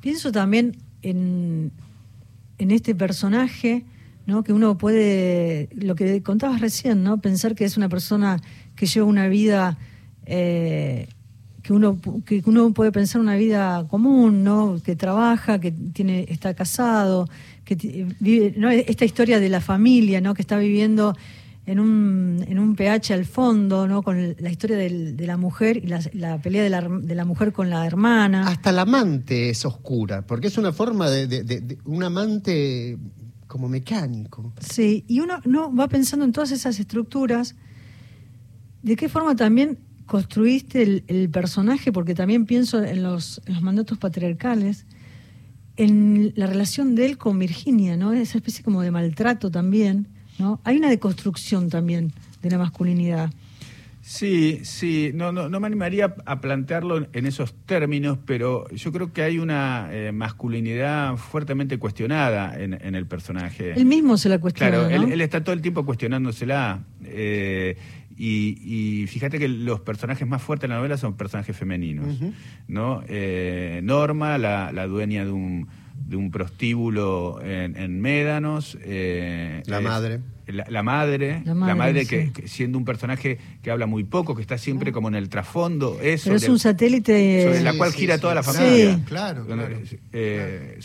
Pienso 0.00 0.30
también 0.30 0.76
en, 1.02 1.72
en 2.58 2.70
este 2.70 2.94
personaje, 2.94 3.84
¿no? 4.26 4.44
que 4.44 4.52
uno 4.52 4.78
puede, 4.78 5.68
lo 5.74 5.96
que 5.96 6.22
contabas 6.22 6.60
recién, 6.60 7.02
¿no? 7.02 7.20
pensar 7.20 7.54
que 7.54 7.64
es 7.64 7.76
una 7.76 7.88
persona 7.88 8.40
que 8.76 8.86
lleva 8.86 9.06
una 9.06 9.28
vida 9.28 9.78
eh, 10.26 11.08
que 11.64 11.72
uno 11.72 11.98
que 12.26 12.42
uno 12.44 12.72
puede 12.72 12.92
pensar 12.92 13.22
una 13.22 13.36
vida 13.36 13.86
común, 13.88 14.44
¿no? 14.44 14.78
Que 14.84 14.94
trabaja, 14.96 15.58
que 15.58 15.72
tiene 15.72 16.26
está 16.28 16.52
casado, 16.52 17.26
que 17.64 18.06
vive, 18.20 18.52
¿no? 18.58 18.68
esta 18.70 19.06
historia 19.06 19.40
de 19.40 19.48
la 19.48 19.62
familia, 19.62 20.20
¿no? 20.20 20.34
Que 20.34 20.42
está 20.42 20.58
viviendo 20.58 21.16
en 21.64 21.80
un, 21.80 22.44
en 22.46 22.58
un 22.58 22.76
pH 22.76 23.14
al 23.14 23.24
fondo, 23.24 23.88
¿no? 23.88 24.02
Con 24.02 24.36
la 24.38 24.50
historia 24.50 24.76
de 24.76 25.26
la 25.26 25.38
mujer 25.38 25.78
y 25.78 25.86
la, 25.86 26.38
pelea 26.38 26.62
de 26.62 26.68
la, 26.68 26.82
de 26.82 27.14
la, 27.14 27.24
mujer 27.24 27.54
con 27.54 27.70
la 27.70 27.86
hermana. 27.86 28.46
Hasta 28.46 28.70
la 28.70 28.82
amante 28.82 29.48
es 29.48 29.64
oscura, 29.64 30.20
porque 30.20 30.48
es 30.48 30.58
una 30.58 30.74
forma 30.74 31.08
de, 31.08 31.26
de 31.26 31.78
un 31.86 32.02
amante 32.02 32.98
como 33.46 33.70
mecánico. 33.70 34.52
Sí, 34.60 35.06
y 35.08 35.20
uno 35.20 35.40
no 35.46 35.74
va 35.74 35.88
pensando 35.88 36.26
en 36.26 36.32
todas 36.32 36.50
esas 36.50 36.78
estructuras, 36.78 37.54
de 38.82 38.96
qué 38.96 39.08
forma 39.08 39.34
también 39.34 39.78
construiste 40.06 41.02
el, 41.06 41.30
personaje, 41.30 41.92
porque 41.92 42.14
también 42.14 42.46
pienso 42.46 42.82
en 42.82 43.02
los, 43.02 43.40
mandatos 43.60 43.98
patriarcales, 43.98 44.86
en 45.76 46.32
la 46.36 46.46
relación 46.46 46.94
de 46.94 47.06
él 47.06 47.18
con 47.18 47.38
Virginia, 47.38 47.96
¿no? 47.96 48.12
Esa 48.12 48.38
especie 48.38 48.64
como 48.64 48.82
de 48.82 48.90
maltrato 48.90 49.50
también, 49.50 50.08
¿no? 50.38 50.60
Hay 50.64 50.76
una 50.76 50.88
deconstrucción 50.88 51.68
también 51.68 52.12
de 52.42 52.50
la 52.50 52.58
masculinidad. 52.58 53.30
Sí, 54.06 54.60
sí, 54.64 55.12
no, 55.14 55.32
no, 55.32 55.48
no 55.48 55.60
me 55.60 55.66
animaría 55.66 56.14
a 56.26 56.40
plantearlo 56.42 57.06
en 57.14 57.24
esos 57.24 57.54
términos, 57.64 58.18
pero 58.26 58.68
yo 58.68 58.92
creo 58.92 59.14
que 59.14 59.22
hay 59.22 59.38
una 59.38 59.88
eh, 59.92 60.12
masculinidad 60.12 61.16
fuertemente 61.16 61.78
cuestionada 61.78 62.54
en, 62.54 62.94
el 62.94 63.06
personaje. 63.06 63.72
Él 63.72 63.86
mismo 63.86 64.18
se 64.18 64.28
la 64.28 64.38
cuestiona. 64.38 64.88
Claro, 64.88 65.06
él, 65.06 65.20
está 65.22 65.42
todo 65.42 65.54
el 65.54 65.62
tiempo 65.62 65.86
cuestionándosela. 65.86 66.80
Eh, 67.06 67.78
y, 68.16 69.06
fíjate 69.08 69.38
que 69.38 69.48
los 69.48 69.80
personajes 69.80 70.26
más 70.26 70.42
fuertes 70.42 70.68
de 70.68 70.74
la 70.74 70.76
novela 70.76 70.96
son 70.96 71.14
personajes 71.14 71.56
femeninos. 71.56 72.06
¿no? 72.68 73.02
Eh, 73.08 73.80
Norma, 73.82 74.38
la, 74.38 74.86
dueña 74.86 75.24
de 75.24 75.32
un, 75.32 75.68
de 76.06 76.16
un 76.16 76.30
prostíbulo 76.30 77.40
en, 77.42 78.00
Médanos. 78.00 78.78
Eh, 78.82 79.62
la 79.66 79.80
madre. 79.80 80.20
La, 80.46 80.82
madre, 80.82 81.42
la 81.46 81.74
madre, 81.74 82.04
que, 82.04 82.30
siendo 82.46 82.76
un 82.76 82.84
personaje 82.84 83.38
que 83.62 83.70
habla 83.70 83.86
muy 83.86 84.04
poco, 84.04 84.36
que 84.36 84.42
está 84.42 84.58
siempre 84.58 84.92
como 84.92 85.08
en 85.08 85.14
el 85.14 85.30
trasfondo. 85.30 85.98
Es 86.02 86.24
Pero 86.24 86.36
es 86.36 86.48
un 86.48 86.58
satélite. 86.58 87.44
Sobre 87.44 87.62
la 87.62 87.72
cual 87.72 87.92
gira 87.92 88.18
toda 88.18 88.34
la 88.34 88.42
familia. 88.42 89.00
Claro, 89.06 89.46
claro. 89.46 89.74
Eh, 90.12 90.78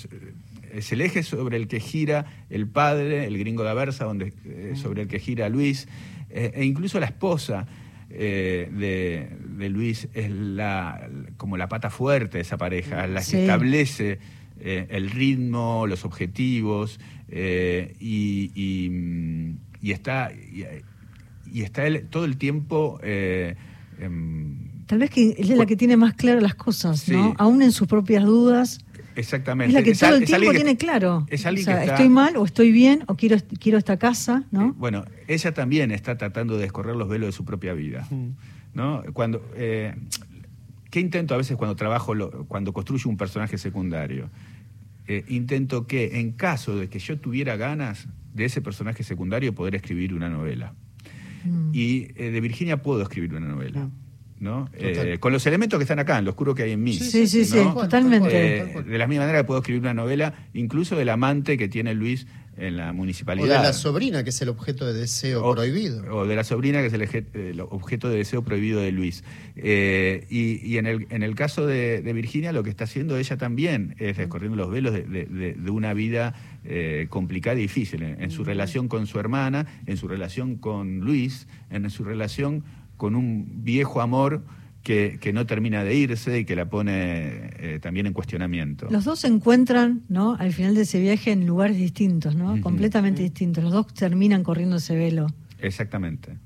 es 0.71 0.91
el 0.93 1.01
eje 1.01 1.23
sobre 1.23 1.57
el 1.57 1.67
que 1.67 1.81
gira 1.81 2.25
el 2.49 2.67
padre, 2.67 3.25
el 3.25 3.37
gringo 3.37 3.63
de 3.63 3.69
Aversa, 3.69 4.05
donde, 4.05 4.33
sobre 4.75 5.01
el 5.01 5.07
que 5.09 5.19
gira 5.19 5.49
Luis. 5.49 5.87
Eh, 6.29 6.51
e 6.55 6.65
incluso 6.65 6.99
la 6.99 7.07
esposa 7.07 7.65
eh, 8.09 8.69
de, 8.71 9.69
Luis 9.69 10.07
es 10.13 10.29
la, 10.31 11.09
como 11.37 11.57
la 11.57 11.67
pata 11.67 11.89
fuerte 11.89 12.37
de 12.37 12.41
esa 12.41 12.57
pareja, 12.57 13.07
la 13.07 13.23
que 13.23 13.41
establece 13.41 14.19
eh, 14.59 14.87
el 14.89 15.09
ritmo, 15.09 15.85
los 15.87 16.05
objetivos 16.05 16.99
y, 17.31 18.51
y, 19.81 19.91
está 19.91 20.31
y, 20.31 21.61
está 21.61 21.85
él 21.85 22.07
todo 22.09 22.25
el 22.25 22.37
tiempo 22.37 22.99
em, 23.03 24.69
Tal 24.87 24.97
vez 24.97 25.11
que 25.11 25.35
es 25.37 25.49
la 25.49 25.67
que 25.67 25.75
tiene 25.75 25.97
más 25.97 26.15
claras 26.15 26.41
las 26.41 26.55
cosas, 26.55 27.07
¿no? 27.09 27.35
Aún 27.37 27.61
en 27.61 27.71
sus 27.71 27.87
propias 27.87 28.23
dudas. 28.23 28.79
Exactamente. 29.15 29.69
Es 29.69 29.73
la 29.73 29.83
que 29.83 29.95
todo 29.95 30.15
el 30.15 30.25
tiempo 30.25 30.51
tiene 30.51 30.77
claro. 30.77 31.27
o 31.31 31.37
sea, 31.37 31.83
estoy 31.83 32.09
mal 32.09 32.37
o 32.37 32.45
estoy 32.45 32.71
bien 32.71 33.03
o 33.07 33.15
quiero, 33.15 33.37
quiero 33.59 33.77
esta 33.77 33.97
casa, 33.97 34.43
¿no? 34.51 34.69
Eh, 34.69 34.73
bueno, 34.77 35.05
ella 35.27 35.53
también 35.53 35.91
está 35.91 36.17
tratando 36.17 36.55
de 36.55 36.63
descorrer 36.63 36.95
los 36.95 37.09
velos 37.09 37.27
de 37.27 37.31
su 37.31 37.45
propia 37.45 37.73
vida, 37.73 38.07
¿no? 38.73 39.03
Cuando... 39.13 39.41
Eh, 39.55 39.95
¿Qué 40.89 40.99
intento 40.99 41.35
a 41.35 41.37
veces 41.37 41.55
cuando 41.55 41.75
trabajo, 41.75 42.15
cuando 42.47 42.73
construyo 42.73 43.11
un 43.11 43.17
personaje 43.17 43.59
secundario? 43.59 44.31
Eh, 45.05 45.23
intento 45.27 45.85
que, 45.85 46.19
en 46.19 46.31
caso 46.31 46.75
de 46.75 46.89
que 46.89 46.97
yo 46.97 47.19
tuviera 47.19 47.57
ganas 47.57 48.07
de 48.33 48.45
ese 48.45 48.59
personaje 48.59 49.03
secundario, 49.03 49.53
poder 49.53 49.75
escribir 49.75 50.15
una 50.15 50.29
novela. 50.29 50.73
Mm. 51.43 51.69
Y 51.73 52.05
de 52.05 52.41
Virginia 52.41 52.81
puedo 52.81 53.03
escribir 53.03 53.35
una 53.35 53.47
novela. 53.47 53.81
¿no? 53.81 53.91
Eh, 54.73 55.17
con 55.19 55.33
los 55.33 55.45
elementos 55.45 55.77
que 55.77 55.83
están 55.83 55.99
acá, 55.99 56.17
en 56.17 56.25
lo 56.25 56.31
oscuro 56.31 56.55
que 56.55 56.63
hay 56.63 56.71
en 56.71 56.83
mí. 56.83 56.93
Sí, 56.93 57.27
sí, 57.27 57.45
sí, 57.45 57.59
totalmente. 57.73 58.59
Eh, 58.59 58.83
de 58.83 58.97
la 58.97 59.07
misma 59.07 59.23
manera 59.23 59.39
que 59.39 59.43
puedo 59.45 59.59
escribir 59.59 59.81
una 59.81 59.93
novela, 59.93 60.33
incluso 60.53 60.95
del 60.95 61.09
amante 61.09 61.57
que 61.57 61.67
tiene 61.67 61.93
Luis 61.93 62.25
en 62.57 62.77
la 62.77 62.91
municipalidad. 62.93 63.59
O 63.59 63.61
de 63.61 63.67
la 63.67 63.73
sobrina, 63.73 64.23
que 64.23 64.31
es 64.31 64.41
el 64.41 64.49
objeto 64.49 64.85
de 64.85 64.93
deseo 64.93 65.53
prohibido. 65.53 66.03
O 66.13 66.25
de 66.25 66.35
la 66.35 66.43
sobrina, 66.43 66.79
que 66.79 66.87
es 66.87 66.93
el, 66.93 67.61
objeto 67.61 68.09
de 68.09 68.17
deseo 68.17 68.41
prohibido 68.43 68.81
de 68.81 68.91
Luis. 68.91 69.23
Eh, 69.55 70.25
y, 70.29 70.77
en, 70.77 70.85
el, 70.85 71.07
en 71.09 71.23
el 71.23 71.35
caso 71.35 71.65
de, 71.65 72.01
Virginia, 72.13 72.51
lo 72.51 72.63
que 72.63 72.69
está 72.69 72.85
haciendo 72.85 73.17
ella 73.17 73.37
también 73.37 73.95
es 73.97 74.17
descorriendo 74.17 74.57
los 74.57 74.69
velos 74.69 74.93
de, 74.93 75.55
una 75.69 75.93
vida 75.93 76.33
complicada 77.09 77.57
y 77.57 77.61
difícil, 77.61 78.03
en, 78.03 78.31
su 78.31 78.43
relación 78.43 78.87
con 78.89 79.07
su 79.07 79.19
hermana, 79.19 79.65
en 79.85 79.95
su 79.95 80.07
relación 80.07 80.55
con 80.55 80.99
Luis, 80.99 81.47
en 81.69 81.89
su 81.89 82.03
relación 82.03 82.63
con 82.99 83.15
un 83.15 83.63
viejo 83.63 84.01
amor 84.01 84.43
que, 84.83 85.31
no 85.33 85.45
termina 85.45 85.83
de 85.83 85.95
irse 85.95 86.39
y 86.39 86.45
que 86.45 86.55
la 86.55 86.69
pone 86.69 87.51
eh, 87.57 87.79
también 87.81 88.07
en 88.07 88.13
cuestionamiento. 88.13 88.87
Los 88.89 89.05
dos 89.05 89.19
se 89.19 89.27
encuentran, 89.27 90.03
¿no? 90.09 90.35
Al 90.35 90.51
final 90.51 90.75
de 90.75 90.81
ese 90.81 90.99
viaje 90.99 91.31
en 91.31 91.47
lugares 91.47 91.77
distintos, 91.77 92.35
¿no? 92.35 92.59
Completamente 92.61 93.21
distintos. 93.21 93.63
Los 93.63 93.71
dos 93.71 93.93
terminan 93.93 94.43
corriendo 94.43 94.75
ese 94.75 94.95
velo. 94.95 95.27
Exactamente. 95.59 96.37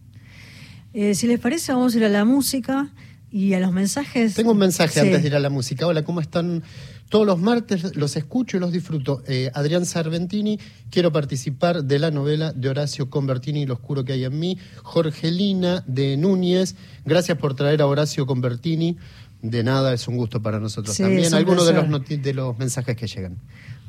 Eh, 0.94 1.16
si 1.16 1.26
les 1.26 1.39
parece, 1.39 1.74
vamos 1.74 1.96
a 1.96 1.98
ir 1.98 2.06
a 2.06 2.10
la 2.10 2.24
música 2.24 2.92
y 3.34 3.56
a 3.56 3.60
los 3.60 3.72
mensajes. 3.72 4.36
Tengo 4.36 4.52
un 4.52 4.60
mensaje 4.60 5.00
antes 5.00 5.24
de 5.24 5.28
ir 5.28 5.36
a 5.36 5.39
la 5.39 5.50
música. 5.50 5.88
Hola, 5.88 6.04
¿cómo 6.04 6.22
están? 6.22 6.62
Todos 7.10 7.26
los 7.26 7.39
martes 7.39 7.96
los 7.96 8.15
escucho 8.15 8.58
y 8.58 8.60
los 8.60 8.72
disfruto. 8.72 9.24
Eh, 9.28 9.50
Adrián 9.56 9.88
Sarventini, 9.88 10.60
quiero 10.91 11.12
participar 11.12 11.84
de 11.84 11.98
la 11.98 12.12
novela 12.12 12.54
de 12.54 12.69
Horacio 12.69 13.10
Convertini, 13.10 13.65
Lo 13.65 13.74
oscuro 13.74 14.06
que 14.06 14.13
hay 14.13 14.24
en 14.24 14.39
mí. 14.39 14.60
Jorgelina 14.84 15.84
de 15.88 16.15
Núñez, 16.15 16.76
gracias 17.06 17.39
por 17.39 17.56
traer 17.56 17.82
a 17.82 17.88
Horacio 17.88 18.28
Convertini. 18.28 18.98
De 19.41 19.63
nada, 19.63 19.93
es 19.96 20.08
un 20.08 20.15
gusto 20.15 20.39
para 20.39 20.60
nosotros 20.60 20.96
también. 20.96 21.34
Algunos 21.34 21.65
de 21.65 21.74
los, 21.74 22.08
de 22.08 22.34
los 22.36 22.58
mensajes 22.60 22.96
que 22.96 23.08
llegan. 23.08 23.39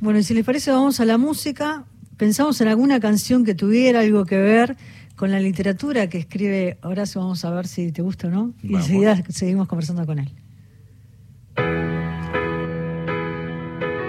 Bueno, 0.01 0.19
y 0.19 0.23
si 0.23 0.33
les 0.33 0.45
parece, 0.45 0.71
vamos 0.71 1.01
a 1.01 1.05
la 1.05 1.19
música. 1.19 1.85
Pensamos 2.17 2.63
en 2.63 2.69
alguna 2.69 2.99
canción 2.99 3.45
que 3.45 3.55
tuviera 3.55 4.01
algo 4.01 4.25
que 4.25 4.39
ver 4.39 4.77
con 5.17 5.31
la 5.31 5.41
literatura 5.41 6.09
que 6.09 6.19
escribe 6.19 6.79
Horacio. 6.83 7.21
Vamos 7.21 7.45
a 7.45 7.51
ver 7.51 7.67
si 7.67 7.93
te 7.93 8.03
gusta 8.03 8.29
o 8.29 8.31
no. 8.31 8.53
Y 8.63 8.75
enseguida 8.75 9.23
seguimos 9.29 9.69
conversando 9.69 10.07
con 10.07 10.19
él. 10.19 10.31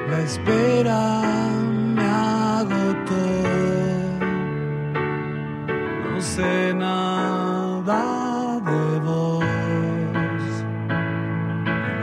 La 0.09 0.21
espera 0.21 1.21
me 1.95 2.03
agotó. 2.03 3.15
No 6.13 6.21
sé 6.21 6.73
nada 6.73 8.59
de 8.59 8.99
vos. 8.99 9.43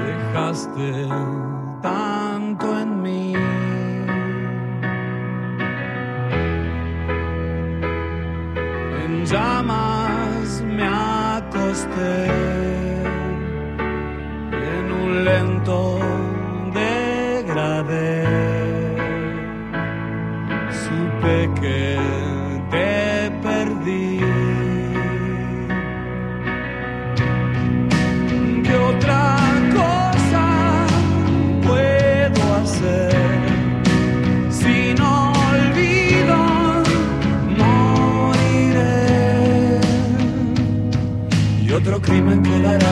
Dejaste 0.06 1.08
tanto 1.82 2.11
en 14.52 14.92
un 14.92 15.24
lento 15.24 15.91
Y 42.02 42.04
otro 42.04 42.14
crimen 42.14 42.91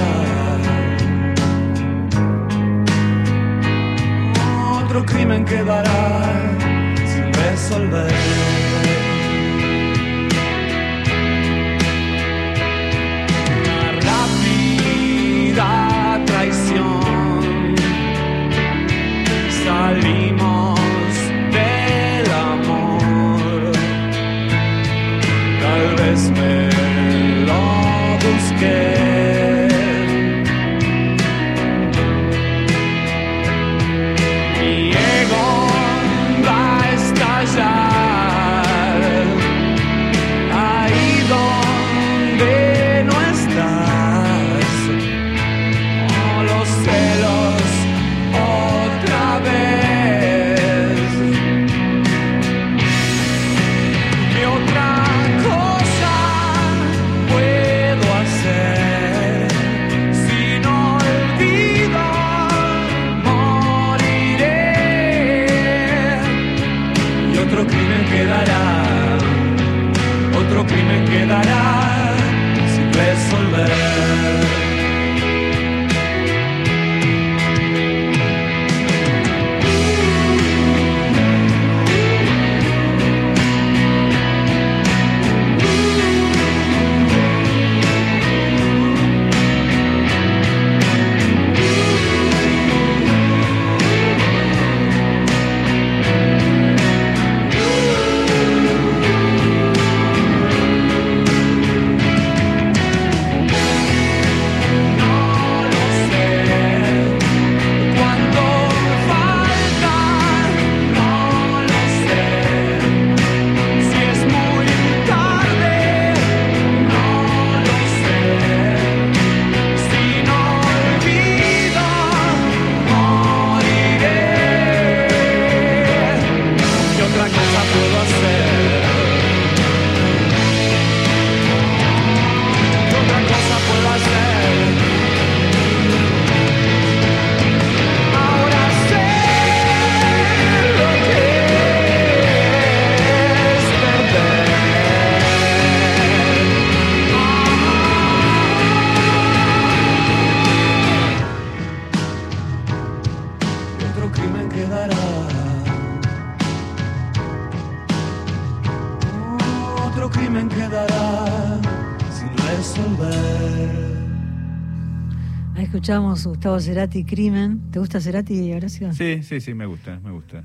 escuchábamos 165.70 166.26
Gustavo 166.26 166.58
Cerati, 166.58 167.04
Crimen. 167.04 167.70
¿Te 167.70 167.78
gusta 167.78 168.00
Cerati, 168.00 168.52
Horacio? 168.52 168.92
Sí, 168.92 169.22
sí, 169.22 169.40
sí, 169.40 169.54
me 169.54 169.66
gusta, 169.66 170.00
me 170.02 170.10
gusta. 170.10 170.44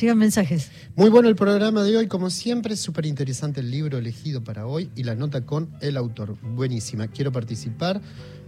Llegan 0.00 0.16
mensajes. 0.16 0.70
Muy 0.94 1.10
bueno 1.10 1.28
el 1.28 1.34
programa 1.34 1.82
de 1.82 1.96
hoy, 1.96 2.06
como 2.06 2.30
siempre, 2.30 2.76
súper 2.76 3.06
interesante 3.06 3.62
el 3.62 3.72
libro 3.72 3.98
elegido 3.98 4.44
para 4.44 4.64
hoy 4.66 4.90
y 4.94 5.02
la 5.02 5.16
nota 5.16 5.44
con 5.44 5.70
el 5.80 5.96
autor. 5.96 6.36
Buenísima. 6.40 7.08
Quiero 7.08 7.32
participar 7.32 8.00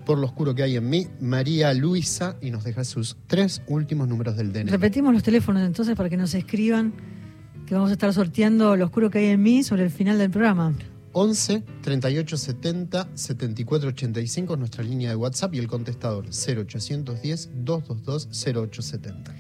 por 0.05 0.19
lo 0.19 0.27
oscuro 0.27 0.55
que 0.55 0.62
hay 0.62 0.77
en 0.77 0.88
mí, 0.88 1.09
María 1.21 1.75
Luisa, 1.75 2.37
y 2.40 2.53
nos 2.53 2.62
deja 2.62 2.85
sus 2.85 3.16
tres 3.27 3.61
últimos 3.66 4.07
números 4.07 4.37
del 4.37 4.53
DNI. 4.53 4.71
Repetimos 4.71 5.12
los 5.12 5.25
teléfonos 5.25 5.62
entonces 5.66 5.97
para 5.97 6.09
que 6.09 6.16
nos 6.16 6.35
escriban 6.35 6.92
que 7.66 7.75
vamos 7.75 7.90
a 7.90 7.95
estar 7.95 8.12
sorteando 8.14 8.77
lo 8.77 8.85
oscuro 8.85 9.11
que 9.11 9.19
hay 9.19 9.27
en 9.27 9.42
mí 9.42 9.64
sobre 9.64 9.83
el 9.83 9.90
final 9.90 10.19
del 10.19 10.31
programa. 10.31 10.73
11 11.18 11.62
38 11.81 12.37
70 12.37 13.09
74 13.14 13.88
85 13.88 14.52
es 14.52 14.59
nuestra 14.59 14.85
línea 14.85 15.09
de 15.09 15.16
WhatsApp 15.16 15.55
y 15.55 15.59
el 15.59 15.66
contestador 15.66 16.26
0810 16.26 17.64
222 17.64 18.29
0870. 18.31 19.35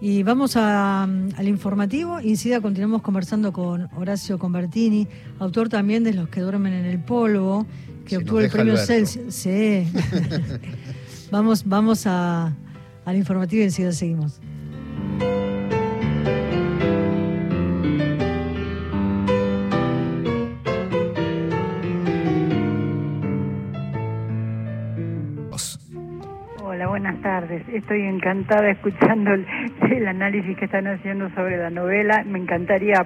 Y 0.00 0.24
vamos 0.24 0.56
a, 0.56 1.04
al 1.04 1.46
informativo 1.46 2.20
y 2.20 2.30
enseguida 2.30 2.60
continuamos 2.60 3.02
conversando 3.02 3.52
con 3.52 3.88
Horacio 3.94 4.36
Convertini, 4.36 5.06
autor 5.38 5.68
también 5.68 6.02
de 6.02 6.12
Los 6.12 6.28
que 6.28 6.40
duermen 6.40 6.72
en 6.72 6.86
el 6.86 6.98
polvo, 6.98 7.66
que 8.04 8.16
obtuvo 8.16 8.40
el 8.40 8.50
premio 8.50 8.76
Celsius. 8.76 9.32
Sí. 9.32 9.86
vamos 11.30 11.62
vamos 11.64 12.04
a, 12.04 12.52
al 13.04 13.16
informativo 13.16 13.62
y 13.62 13.66
enseguida 13.66 13.92
seguimos. 13.92 14.40
Buenas 27.02 27.20
tardes. 27.20 27.64
Estoy 27.72 28.02
encantada 28.02 28.70
escuchando 28.70 29.32
el, 29.32 30.06
análisis 30.06 30.56
que 30.56 30.66
están 30.66 30.86
haciendo 30.86 31.28
sobre 31.30 31.56
la 31.56 31.68
novela. 31.68 32.22
Me 32.22 32.38
encantaría 32.38 33.04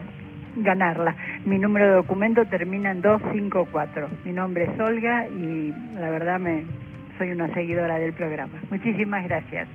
ganarla. 0.57 1.17
Mi 1.47 1.59
número 1.59 1.87
de 1.87 1.93
documento 1.93 2.45
termina 2.45 2.91
en 2.91 3.01
254. 3.01 4.09
Mi 4.27 4.33
nombre 4.33 4.65
es 4.65 4.79
Olga 4.79 5.27
y 5.29 5.73
la 5.95 6.11
verdad 6.11 6.39
me 6.39 6.67
soy 7.17 7.31
una 7.31 7.53
seguidora 7.55 7.99
del 7.99 8.13
programa. 8.13 8.61
Muchísimas 8.71 9.25
gracias. 9.25 9.67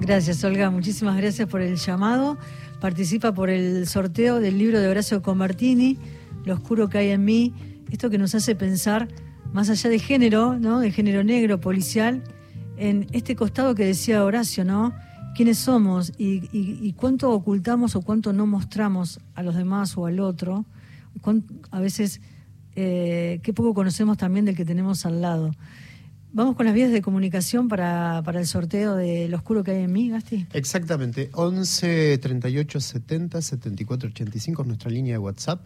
Gracias, 0.00 0.44
Olga. 0.44 0.70
Muchísimas 0.70 1.16
gracias 1.16 1.48
por 1.48 1.62
el 1.62 1.74
llamado. 1.74 2.38
Participa 2.80 3.32
por 3.32 3.50
el 3.50 3.88
sorteo 3.88 4.38
del 4.38 4.56
libro 4.56 4.78
de 4.78 4.86
Horacio 4.86 5.20
Comartini, 5.20 5.98
Lo 6.44 6.54
oscuro 6.54 6.88
que 6.88 6.98
hay 6.98 7.10
en 7.10 7.24
mí. 7.24 7.52
Esto 7.90 8.08
que 8.08 8.18
nos 8.18 8.36
hace 8.36 8.54
pensar 8.54 9.08
más 9.56 9.70
allá 9.70 9.88
de 9.88 9.98
género, 9.98 10.58
¿no? 10.58 10.80
de 10.80 10.92
género 10.92 11.24
negro, 11.24 11.58
policial, 11.58 12.22
en 12.76 13.06
este 13.12 13.34
costado 13.36 13.74
que 13.74 13.86
decía 13.86 14.22
Horacio, 14.22 14.66
¿no? 14.66 14.92
¿Quiénes 15.34 15.56
somos 15.56 16.12
y, 16.18 16.92
cuánto 16.92 17.32
ocultamos 17.32 17.96
o 17.96 18.02
cuánto 18.02 18.34
no 18.34 18.46
mostramos 18.46 19.18
a 19.34 19.42
los 19.42 19.54
demás 19.54 19.96
o 19.96 20.04
al 20.04 20.20
otro? 20.20 20.66
A 21.70 21.80
veces, 21.80 22.20
eh, 22.74 23.40
qué 23.42 23.54
poco 23.54 23.72
conocemos 23.72 24.18
también 24.18 24.44
del 24.44 24.56
que 24.56 24.66
tenemos 24.66 25.06
al 25.06 25.22
lado. 25.22 25.52
Vamos 26.34 26.54
con 26.54 26.66
las 26.66 26.74
vías 26.74 26.92
de 26.92 27.00
comunicación 27.00 27.66
para, 27.68 28.20
para 28.26 28.40
el 28.40 28.46
sorteo 28.46 28.94
de 28.94 29.26
Lo 29.26 29.38
Oscuro 29.38 29.64
que 29.64 29.70
hay 29.70 29.84
en 29.84 29.92
mí, 29.92 30.10
Gasti. 30.10 30.46
Exactamente, 30.52 31.30
11 31.32 32.18
38 32.18 32.78
70 32.78 33.40
74 33.40 34.10
85 34.10 34.62
es 34.62 34.68
nuestra 34.68 34.90
línea 34.90 35.14
de 35.14 35.18
WhatsApp 35.18 35.62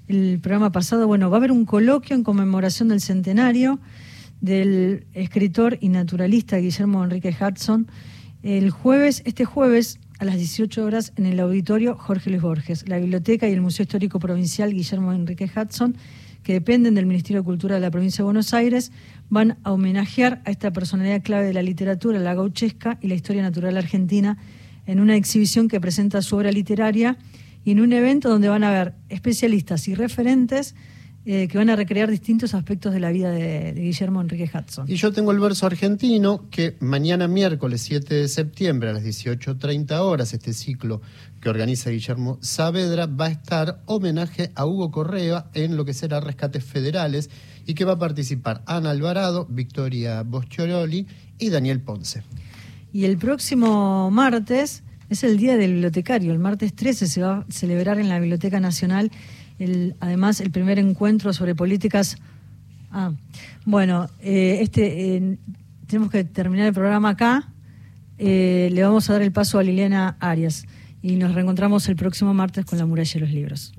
el 0.07 0.39
programa 0.39 0.71
pasado? 0.71 1.09
Bueno, 1.09 1.29
va 1.29 1.39
a 1.39 1.41
haber 1.41 1.51
un 1.51 1.65
coloquio 1.65 2.15
en 2.15 2.23
conmemoración 2.23 2.87
del 2.87 3.01
centenario 3.01 3.81
del 4.41 5.09
escritor 5.13 5.77
y 5.81 5.89
naturalista 5.89 6.59
Guillermo 6.59 7.03
Enrique 7.03 7.35
Hudson. 7.37 7.89
El 8.45 8.71
jueves, 8.71 9.23
este 9.27 9.45
jueves, 9.45 9.99
a 10.21 10.25
las 10.27 10.37
18 10.37 10.85
horas 10.85 11.15
en 11.17 11.25
el 11.25 11.41
auditorio 11.41 11.97
Jorge 11.97 12.29
Luis 12.29 12.43
Borges. 12.43 12.87
La 12.87 12.99
biblioteca 12.99 13.49
y 13.49 13.53
el 13.53 13.63
Museo 13.63 13.85
Histórico 13.85 14.21
Provincial 14.21 14.71
Guillermo 14.71 15.15
Enrique 15.15 15.51
Hudson, 15.51 15.97
que 16.43 16.53
dependen 16.53 16.95
del 16.95 17.07
Ministerio 17.07 17.41
de 17.41 17.47
Cultura 17.47 17.77
de 17.77 17.81
la 17.81 17.91
provincia 17.91 18.19
de 18.19 18.25
Buenos 18.25 18.53
Aires, 18.53 18.93
van 19.31 19.57
a 19.65 19.73
homenajear 19.73 20.43
a 20.45 20.51
esta 20.51 20.75
personalidad 20.75 21.23
clave 21.23 21.47
de 21.47 21.55
la 21.55 21.63
literatura, 21.63 22.19
la 22.19 22.35
gauchesca 22.35 22.99
y 23.01 23.09
la 23.09 23.15
historia 23.15 23.41
natural 23.41 23.79
argentina, 23.79 24.37
en 24.85 25.01
una 25.01 25.17
exhibición 25.17 25.69
que 25.69 25.81
presenta 25.81 26.21
su 26.21 26.37
obra 26.37 26.53
literaria 26.53 27.17
y 27.65 27.71
en 27.71 27.81
un 27.81 27.95
evento 27.95 28.29
donde 28.29 28.51
van 28.51 28.63
a 28.63 28.71
ver 28.71 28.95
especialistas 29.09 29.89
y 29.89 29.95
referentes 29.95 30.75
eh, 31.33 31.47
que 31.47 31.59
van 31.59 31.71
a 31.71 31.77
recrear 31.77 32.11
distintos 32.11 32.55
aspectos 32.55 32.93
de 32.93 32.99
la 32.99 33.13
vida 33.13 33.31
de, 33.31 33.73
Guillermo 33.73 34.21
Enrique 34.21 34.51
Hudson. 34.53 34.91
Y 34.91 34.97
yo 34.97 35.13
tengo 35.13 35.31
el 35.31 35.39
verso 35.39 35.65
argentino 35.65 36.51
que 36.51 36.77
mañana 36.81 37.29
miércoles 37.29 37.83
7 37.83 38.13
de 38.17 38.27
septiembre 38.27 38.91
a 38.91 38.95
las 38.95 39.05
18.30 39.05 39.97
horas, 40.01 40.33
este 40.33 40.53
ciclo 40.53 41.01
que 41.41 41.49
organiza 41.49 41.91
Guillermo 41.91 42.39
Saavedra, 42.41 43.07
va 43.07 43.27
a 43.27 43.31
estar 43.31 43.81
homenaje 43.87 44.51
a 44.57 44.67
Hugo 44.67 44.91
Correa 44.91 45.47
en 45.55 45.77
lo 45.77 45.85
que 45.85 45.95
será 45.95 46.19
Rescates 46.19 46.65
Federales 46.65 47.31
y 47.65 47.75
que 47.75 47.85
va 47.85 47.93
a 47.93 47.99
participar 48.01 48.65
Ana 48.67 48.91
Alvarado, 48.91 49.47
Victoria 49.49 50.25
Boschioroli 50.25 51.07
y 51.39 51.51
Daniel 51.51 51.81
Ponce. 51.81 52.25
Y 52.93 53.05
el 53.05 53.19
próximo 53.19 54.11
martes 54.11 54.83
es 55.09 55.23
el 55.23 55.37
Día 55.37 55.57
del 55.57 55.75
Bibliotecario. 55.75 56.33
El 56.33 56.41
martes 56.41 56.75
13 56.75 57.07
se 57.07 57.23
va 57.23 57.39
a 57.39 57.47
celebrar 57.53 58.01
en 58.01 58.09
la 58.09 58.19
Biblioteca 58.19 58.59
Nacional 58.59 59.13
además 60.01 60.41
el 60.41 60.51
primer 60.51 60.79
encuentro 60.79 61.33
sobre 61.33 61.55
políticas. 61.55 62.17
Ah, 62.91 63.13
bueno, 63.65 64.09
eh, 64.21 64.59
este 64.61 65.39
tenemos 65.87 66.11
que 66.11 66.25
terminar 66.25 66.69
el 66.69 66.73
programa 66.73 67.11
acá. 67.11 67.49
Eh, 68.17 68.69
le 68.73 68.83
vamos 68.83 69.11
a 69.11 69.15
dar 69.15 69.23
el 69.23 69.33
paso 69.33 69.59
a 69.59 69.63
Liliana 69.63 70.17
Arias 70.21 70.67
y 71.03 71.17
nos 71.17 71.35
reencontramos 71.35 71.89
el 71.89 71.97
próximo 71.97 72.33
martes 72.33 72.65
con 72.65 72.79
la 72.79 72.87
muralla 72.87 73.13
de 73.15 73.21
los 73.21 73.31
libros. 73.31 73.73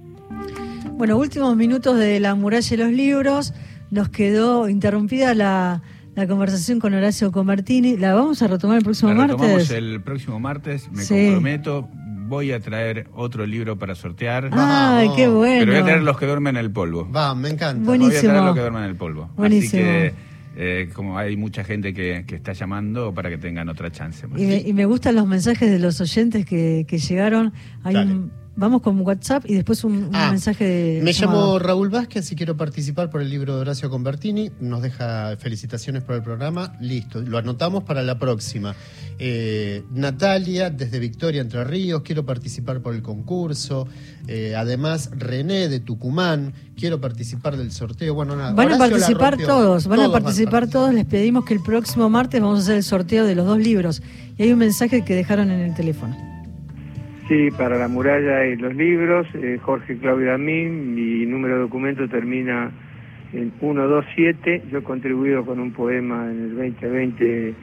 Bueno, 0.97 1.17
últimos 1.17 1.55
minutos 1.55 1.97
de 1.97 2.19
la 2.19 2.35
muralla 2.35 2.69
de 2.69 2.77
los 2.77 2.91
libros. 2.91 3.53
Nos 3.91 4.09
quedó 4.09 4.67
interrumpida 4.67 5.33
la, 5.33 5.81
conversación 6.27 6.79
con 6.79 6.93
Horacio 6.93 7.31
Comartini. 7.31 7.97
¿La 7.97 8.13
vamos 8.13 8.41
a 8.41 8.47
retomar 8.47 8.77
el 8.77 8.83
próximo 8.83 9.13
la 9.13 9.27
martes? 9.27 9.71
el 9.71 10.01
próximo 10.01 10.39
martes, 10.39 10.89
me 10.91 11.05
comprometo 11.05 11.89
voy 12.31 12.53
a 12.53 12.61
traer 12.61 13.07
otro 13.13 13.45
libro 13.45 13.77
para 13.77 13.93
sortear. 13.93 14.49
¡Ay, 14.53 15.09
qué 15.15 15.27
bueno! 15.27 15.59
Pero 15.59 15.73
voy 15.73 15.81
a 15.81 15.83
traer 15.83 16.01
Los 16.01 16.17
que 16.17 16.25
duermen 16.25 16.55
en 16.55 16.65
el 16.65 16.71
polvo. 16.71 17.11
Va, 17.11 17.35
me 17.35 17.49
encanta. 17.49 17.85
Buenísimo. 17.85 18.09
Voy 18.09 18.17
a 18.17 18.31
traer 18.31 18.43
Los 18.45 18.55
que 18.55 18.61
duermen 18.61 18.83
en 18.83 18.89
el 18.89 18.95
polvo. 18.95 19.29
Buenísimo. 19.35 19.83
Así 19.83 19.91
que, 19.91 20.13
eh, 20.55 20.89
como 20.93 21.17
hay 21.17 21.35
mucha 21.35 21.63
gente 21.63 21.93
que, 21.93 22.25
está 22.27 22.53
llamando 22.53 23.13
para 23.13 23.29
que 23.29 23.37
tengan 23.37 23.67
otra 23.69 23.91
chance. 23.91 24.25
Y 24.37 24.73
me, 24.73 24.85
gustan 24.85 25.15
los 25.15 25.27
mensajes 25.27 25.69
de 25.69 25.77
los 25.77 25.99
oyentes 25.99 26.45
que, 26.45 26.85
llegaron. 26.85 27.53
Hay 27.83 27.97
un 27.97 28.31
Vamos 28.53 28.81
con 28.81 28.99
WhatsApp 28.99 29.45
y 29.47 29.53
después 29.53 29.83
un, 29.85 30.09
ah, 30.11 30.29
mensaje 30.29 30.65
de. 30.65 31.01
Me 31.01 31.13
llamo 31.13 31.57
Raúl 31.57 31.89
Vázquez 31.89 32.29
y 32.33 32.35
quiero 32.35 32.57
participar 32.57 33.09
por 33.09 33.21
el 33.21 33.29
libro 33.29 33.55
de 33.55 33.61
Horacio 33.61 33.89
Convertini. 33.89 34.51
Nos 34.59 34.81
deja 34.81 35.37
felicitaciones 35.37 36.03
por 36.03 36.15
el 36.15 36.21
programa. 36.21 36.75
Listo, 36.81 37.21
lo 37.21 37.37
anotamos 37.37 37.83
para 37.83 38.03
la 38.03 38.19
próxima. 38.19 38.75
Eh, 39.19 39.83
Natalia, 39.91 40.69
desde 40.69 40.99
Victoria, 40.99 41.41
Entre 41.41 41.63
Ríos, 41.63 42.01
quiero 42.01 42.25
participar 42.25 42.81
por 42.81 42.93
el 42.93 43.01
concurso. 43.01 43.87
Eh, 44.27 44.53
además, 44.57 45.11
René 45.15 45.69
de 45.69 45.79
Tucumán, 45.79 46.53
quiero 46.75 46.99
participar 46.99 47.55
del 47.55 47.71
sorteo. 47.71 48.13
Bueno, 48.13 48.35
nada. 48.35 48.51
Van 48.51 48.73
a 48.73 48.77
participar 48.77 49.37
todos, 49.37 49.87
van 49.87 50.01
a 50.01 50.11
participar 50.11 50.69
todos. 50.69 50.93
Les 50.93 51.05
pedimos 51.05 51.45
que 51.45 51.53
el 51.53 51.63
próximo 51.63 52.09
martes 52.09 52.41
vamos 52.41 52.59
a 52.59 52.61
hacer 52.63 52.75
el 52.75 52.83
sorteo 52.83 53.25
de 53.25 53.33
los 53.33 53.45
dos 53.45 53.59
libros. 53.59 54.01
Y 54.37 54.43
hay 54.43 54.51
un 54.51 54.59
mensaje 54.59 55.05
que 55.05 55.15
dejaron 55.15 55.51
en 55.51 55.61
el 55.61 55.73
teléfono. 55.73 56.40
Sí, 57.31 57.49
para 57.49 57.77
la 57.77 57.87
muralla 57.87 58.45
y 58.45 58.57
los 58.57 58.75
libros, 58.75 59.25
eh, 59.35 59.57
Jorge 59.61 59.97
Claudio 59.97 60.33
Amín, 60.33 60.93
mi 60.93 61.25
número 61.25 61.55
de 61.55 61.61
documento 61.61 62.05
termina 62.09 62.69
en 63.31 63.53
127. 63.57 64.63
Yo 64.69 64.79
he 64.79 64.83
contribuido 64.83 65.45
con 65.45 65.61
un 65.61 65.71
poema 65.71 66.25
en 66.29 66.43
el 66.43 66.55
2020 66.57 67.53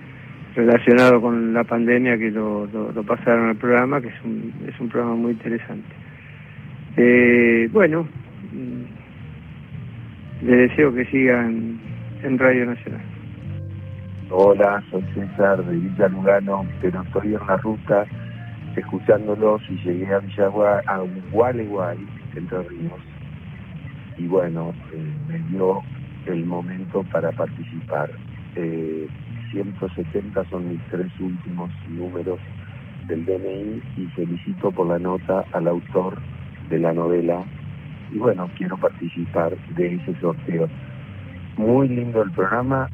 relacionado 0.57 1.21
con 1.21 1.53
la 1.53 1.65
pandemia 1.65 2.17
que 2.17 2.31
lo, 2.31 2.67
pasaron 3.07 3.51
al 3.51 3.57
programa, 3.57 4.01
que 4.01 4.09
es 4.09 4.15
un, 4.25 4.89
programa 4.89 5.17
muy 5.17 5.33
interesante. 5.33 5.95
Eh, 6.97 7.69
bueno, 7.71 8.09
mm, 8.51 10.47
le 10.47 10.57
deseo 10.57 10.95
que 10.95 11.05
sigan 11.11 11.79
en 12.23 12.39
Radio 12.39 12.65
Nacional. 12.65 13.03
Hola, 14.31 14.83
soy 14.91 15.05
César 15.13 15.63
de 15.63 15.77
Villa 15.77 16.09
Lugano, 16.09 16.65
pero 16.81 17.03
estoy 17.03 17.35
en 17.35 17.47
la 17.47 17.59
ruta 17.59 18.07
escuchándolos 18.79 19.63
y 19.69 19.77
llegué 19.85 20.13
a 20.15 20.19
Villagua, 20.19 20.83
a 20.87 20.99
Gualeguay, 21.33 21.99
Entre 22.35 22.63
Ríos. 22.63 23.01
y 24.17 24.27
bueno, 24.27 24.73
eh, 24.93 25.15
me 25.29 25.39
dio 25.51 25.81
el 26.27 26.45
momento 26.45 27.05
para 27.13 27.31
participar. 27.33 28.11
170 29.53 30.45
son 30.51 30.69
mis 30.69 30.81
tres 30.91 31.07
últimos 31.21 31.71
números 31.89 32.41
del 33.07 33.25
DNI 33.25 33.83
y 33.97 34.07
felicito 34.15 34.71
por 34.73 34.89
la 34.89 34.99
nota 34.99 35.45
al 35.53 35.69
autor 35.69 36.19
de 36.69 36.79
la 36.79 36.93
novela 36.93 37.45
y 38.13 38.19
bueno, 38.19 38.51
quiero 38.57 38.77
participar 38.79 39.57
de 39.75 39.95
ese 39.95 40.19
sorteo. 40.21 40.69
Muy 41.57 41.89
lindo 41.89 42.23
el 42.23 42.31
programa. 42.33 42.89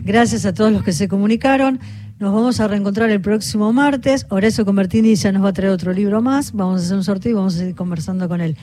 Gracias 0.00 0.44
a 0.46 0.52
todos 0.52 0.72
los 0.72 0.82
que 0.82 0.92
se 0.92 1.08
comunicaron. 1.08 1.78
Nos 2.18 2.32
vamos 2.32 2.60
a 2.60 2.68
reencontrar 2.68 3.10
el 3.10 3.20
próximo 3.20 3.72
martes. 3.72 4.26
Horacio 4.28 4.64
Convertini 4.64 5.16
ya 5.16 5.32
nos 5.32 5.44
va 5.44 5.48
a 5.48 5.52
traer 5.52 5.72
otro 5.72 5.92
libro 5.92 6.22
más. 6.22 6.52
Vamos 6.52 6.80
a 6.80 6.84
hacer 6.84 6.96
un 6.96 7.04
sorteo 7.04 7.32
y 7.32 7.34
vamos 7.34 7.56
a 7.56 7.58
seguir 7.58 7.74
conversando 7.74 8.28
con 8.28 8.40
él. 8.40 8.56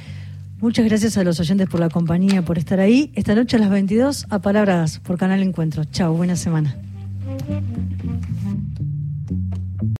Muchas 0.62 0.86
gracias 0.86 1.18
a 1.18 1.24
los 1.24 1.40
oyentes 1.40 1.68
por 1.68 1.80
la 1.80 1.90
compañía, 1.90 2.44
por 2.44 2.58
estar 2.58 2.80
ahí. 2.80 3.12
Esta 3.14 3.36
noche 3.36 3.58
a 3.58 3.60
las 3.60 3.70
22 3.70 4.28
a 4.30 4.40
Palabras 4.40 5.00
por 5.00 5.18
Canal 5.18 5.42
Encuentro. 5.42 5.84
Chao, 5.84 6.14
buena 6.14 6.38
semana. 6.38 6.76